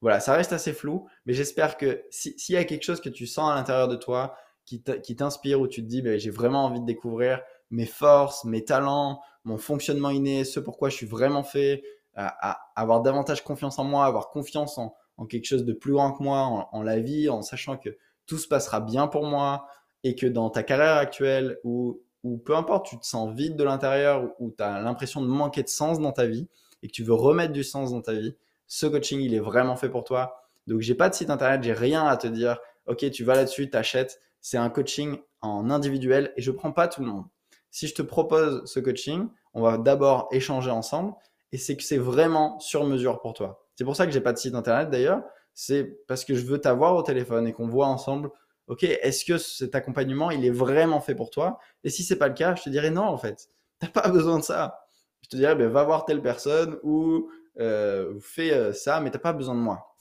Voilà, 0.00 0.20
ça 0.20 0.34
reste 0.34 0.52
assez 0.52 0.72
flou, 0.72 1.06
mais 1.26 1.34
j'espère 1.34 1.76
que 1.76 2.04
s'il 2.10 2.54
y 2.54 2.56
a 2.56 2.64
quelque 2.64 2.84
chose 2.84 3.00
que 3.00 3.10
tu 3.10 3.26
sens 3.26 3.50
à 3.50 3.54
l'intérieur 3.54 3.88
de 3.88 3.96
toi, 3.96 4.34
qui 4.64 5.16
t'inspire, 5.16 5.60
ou 5.60 5.66
tu 5.66 5.82
te 5.82 5.88
dis, 5.88 6.00
ben, 6.00 6.18
j'ai 6.18 6.30
vraiment 6.30 6.64
envie 6.64 6.80
de 6.80 6.86
découvrir 6.86 7.40
mes 7.70 7.86
forces, 7.86 8.44
mes 8.44 8.64
talents, 8.64 9.20
mon 9.44 9.58
fonctionnement 9.58 10.10
inné, 10.10 10.44
ce 10.44 10.60
pourquoi 10.60 10.90
je 10.90 10.96
suis 10.96 11.06
vraiment 11.06 11.42
fait, 11.42 11.82
à, 12.14 12.60
avoir 12.76 13.02
davantage 13.02 13.42
confiance 13.42 13.78
en 13.78 13.84
moi, 13.84 14.04
avoir 14.04 14.30
confiance 14.30 14.78
en, 14.78 14.94
quelque 15.28 15.44
chose 15.44 15.64
de 15.66 15.74
plus 15.74 15.92
grand 15.92 16.12
que 16.12 16.22
moi, 16.22 16.68
en, 16.72 16.82
la 16.82 16.98
vie, 16.98 17.28
en 17.28 17.42
sachant 17.42 17.76
que 17.76 17.90
tout 18.26 18.38
se 18.38 18.48
passera 18.48 18.80
bien 18.80 19.06
pour 19.06 19.26
moi 19.26 19.66
et 20.02 20.14
que 20.14 20.26
dans 20.26 20.48
ta 20.48 20.62
carrière 20.62 20.96
actuelle 20.96 21.58
ou, 21.62 22.00
ou 22.24 22.38
peu 22.38 22.56
importe, 22.56 22.86
tu 22.86 22.98
te 22.98 23.04
sens 23.04 23.34
vide 23.34 23.54
de 23.56 23.64
l'intérieur 23.64 24.30
ou 24.38 24.50
tu 24.50 24.62
as 24.62 24.80
l'impression 24.80 25.20
de 25.20 25.26
manquer 25.26 25.62
de 25.62 25.68
sens 25.68 26.00
dans 26.00 26.12
ta 26.12 26.26
vie 26.26 26.48
et 26.82 26.86
que 26.86 26.92
tu 26.92 27.02
veux 27.02 27.12
remettre 27.12 27.52
du 27.52 27.64
sens 27.64 27.92
dans 27.92 28.00
ta 28.00 28.14
vie, 28.14 28.34
ce 28.70 28.86
coaching, 28.86 29.20
il 29.20 29.34
est 29.34 29.40
vraiment 29.40 29.74
fait 29.74 29.88
pour 29.88 30.04
toi. 30.04 30.44
Donc, 30.68 30.80
j'ai 30.80 30.94
pas 30.94 31.08
de 31.08 31.14
site 31.14 31.28
internet, 31.28 31.60
j'ai 31.64 31.72
rien 31.72 32.06
à 32.06 32.16
te 32.16 32.28
dire. 32.28 32.60
Ok, 32.86 33.10
tu 33.10 33.24
vas 33.24 33.34
là-dessus, 33.34 33.68
t'achètes. 33.68 34.20
C'est 34.40 34.58
un 34.58 34.70
coaching 34.70 35.18
en 35.40 35.70
individuel 35.70 36.32
et 36.36 36.40
je 36.40 36.52
prends 36.52 36.70
pas 36.70 36.86
tout 36.86 37.00
le 37.00 37.08
monde. 37.08 37.24
Si 37.72 37.88
je 37.88 37.94
te 37.96 38.02
propose 38.02 38.64
ce 38.66 38.78
coaching, 38.78 39.28
on 39.54 39.62
va 39.62 39.76
d'abord 39.76 40.28
échanger 40.30 40.70
ensemble 40.70 41.14
et 41.50 41.58
c'est 41.58 41.76
que 41.76 41.82
c'est 41.82 41.98
vraiment 41.98 42.60
sur 42.60 42.84
mesure 42.84 43.20
pour 43.20 43.34
toi. 43.34 43.66
C'est 43.74 43.84
pour 43.84 43.96
ça 43.96 44.06
que 44.06 44.12
j'ai 44.12 44.20
pas 44.20 44.32
de 44.32 44.38
site 44.38 44.54
internet 44.54 44.88
d'ailleurs. 44.88 45.24
C'est 45.52 45.84
parce 46.06 46.24
que 46.24 46.36
je 46.36 46.46
veux 46.46 46.60
t'avoir 46.60 46.94
au 46.94 47.02
téléphone 47.02 47.48
et 47.48 47.52
qu'on 47.52 47.66
voit 47.66 47.88
ensemble, 47.88 48.30
ok, 48.68 48.84
est-ce 48.84 49.24
que 49.24 49.36
cet 49.36 49.74
accompagnement 49.74 50.30
il 50.30 50.44
est 50.46 50.50
vraiment 50.50 51.00
fait 51.00 51.16
pour 51.16 51.30
toi? 51.30 51.58
Et 51.82 51.90
si 51.90 52.04
c'est 52.04 52.18
pas 52.18 52.28
le 52.28 52.34
cas, 52.34 52.54
je 52.54 52.62
te 52.62 52.70
dirais 52.70 52.90
non 52.90 53.02
en 53.02 53.18
fait. 53.18 53.48
T'as 53.80 53.88
pas 53.88 54.08
besoin 54.10 54.38
de 54.38 54.44
ça. 54.44 54.86
Je 55.22 55.28
te 55.28 55.36
dirais, 55.36 55.56
ben, 55.56 55.68
va 55.68 55.82
voir 55.82 56.04
telle 56.04 56.22
personne 56.22 56.78
ou 56.84 57.28
euh, 57.58 58.18
fais 58.20 58.52
euh, 58.52 58.72
ça, 58.72 59.00
mais 59.00 59.10
t'as 59.10 59.18
pas 59.18 59.32
besoin 59.32 59.54
de 59.54 59.60
moi. 59.60 59.96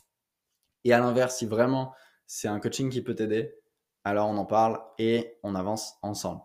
Et 0.84 0.94
à 0.94 1.00
l'inverse, 1.00 1.38
si 1.38 1.46
vraiment 1.46 1.94
c'est 2.28 2.48
un 2.48 2.60
coaching 2.60 2.90
qui 2.90 3.02
peut 3.02 3.16
t'aider, 3.16 3.56
alors 4.04 4.30
on 4.30 4.38
en 4.38 4.46
parle 4.46 4.80
et 4.98 5.38
on 5.44 5.56
avance 5.56 5.96
ensemble. 6.02 6.42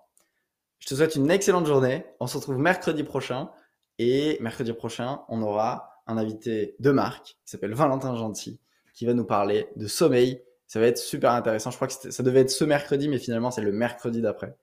Je 0.78 0.88
te 0.88 0.94
souhaite 0.94 1.14
une 1.14 1.30
excellente 1.30 1.66
journée. 1.66 2.04
On 2.20 2.26
se 2.26 2.36
retrouve 2.36 2.58
mercredi 2.58 3.04
prochain. 3.04 3.50
Et 3.98 4.38
mercredi 4.40 4.72
prochain, 4.72 5.22
on 5.28 5.40
aura 5.40 6.02
un 6.06 6.18
invité 6.18 6.74
de 6.80 6.90
marque 6.90 7.38
qui 7.44 7.50
s'appelle 7.50 7.74
Valentin 7.74 8.16
Gentil, 8.16 8.60
qui 8.92 9.06
va 9.06 9.14
nous 9.14 9.24
parler 9.24 9.68
de 9.76 9.86
sommeil. 9.86 10.42
Ça 10.66 10.80
va 10.80 10.86
être 10.86 10.98
super 10.98 11.30
intéressant. 11.32 11.70
Je 11.70 11.76
crois 11.76 11.88
que 11.88 12.10
ça 12.10 12.22
devait 12.22 12.40
être 12.40 12.50
ce 12.50 12.64
mercredi, 12.64 13.08
mais 13.08 13.18
finalement, 13.18 13.50
c'est 13.50 13.62
le 13.62 13.72
mercredi 13.72 14.20
d'après. 14.20 14.56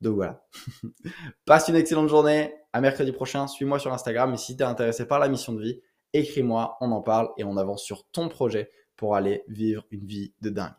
Donc 0.00 0.14
voilà. 0.14 0.46
Passe 1.44 1.68
une 1.68 1.76
excellente 1.76 2.08
journée. 2.08 2.54
À 2.76 2.82
mercredi 2.82 3.10
prochain. 3.10 3.46
Suis-moi 3.46 3.78
sur 3.78 3.90
Instagram. 3.94 4.34
Et 4.34 4.36
si 4.36 4.54
tu 4.54 4.62
es 4.62 4.66
intéressé 4.66 5.06
par 5.06 5.18
la 5.18 5.28
mission 5.28 5.54
de 5.54 5.62
vie, 5.62 5.80
écris-moi, 6.12 6.76
on 6.82 6.92
en 6.92 7.00
parle 7.00 7.30
et 7.38 7.44
on 7.44 7.56
avance 7.56 7.82
sur 7.82 8.06
ton 8.10 8.28
projet 8.28 8.70
pour 8.96 9.16
aller 9.16 9.44
vivre 9.48 9.86
une 9.90 10.04
vie 10.04 10.34
de 10.42 10.50
dingue. 10.50 10.74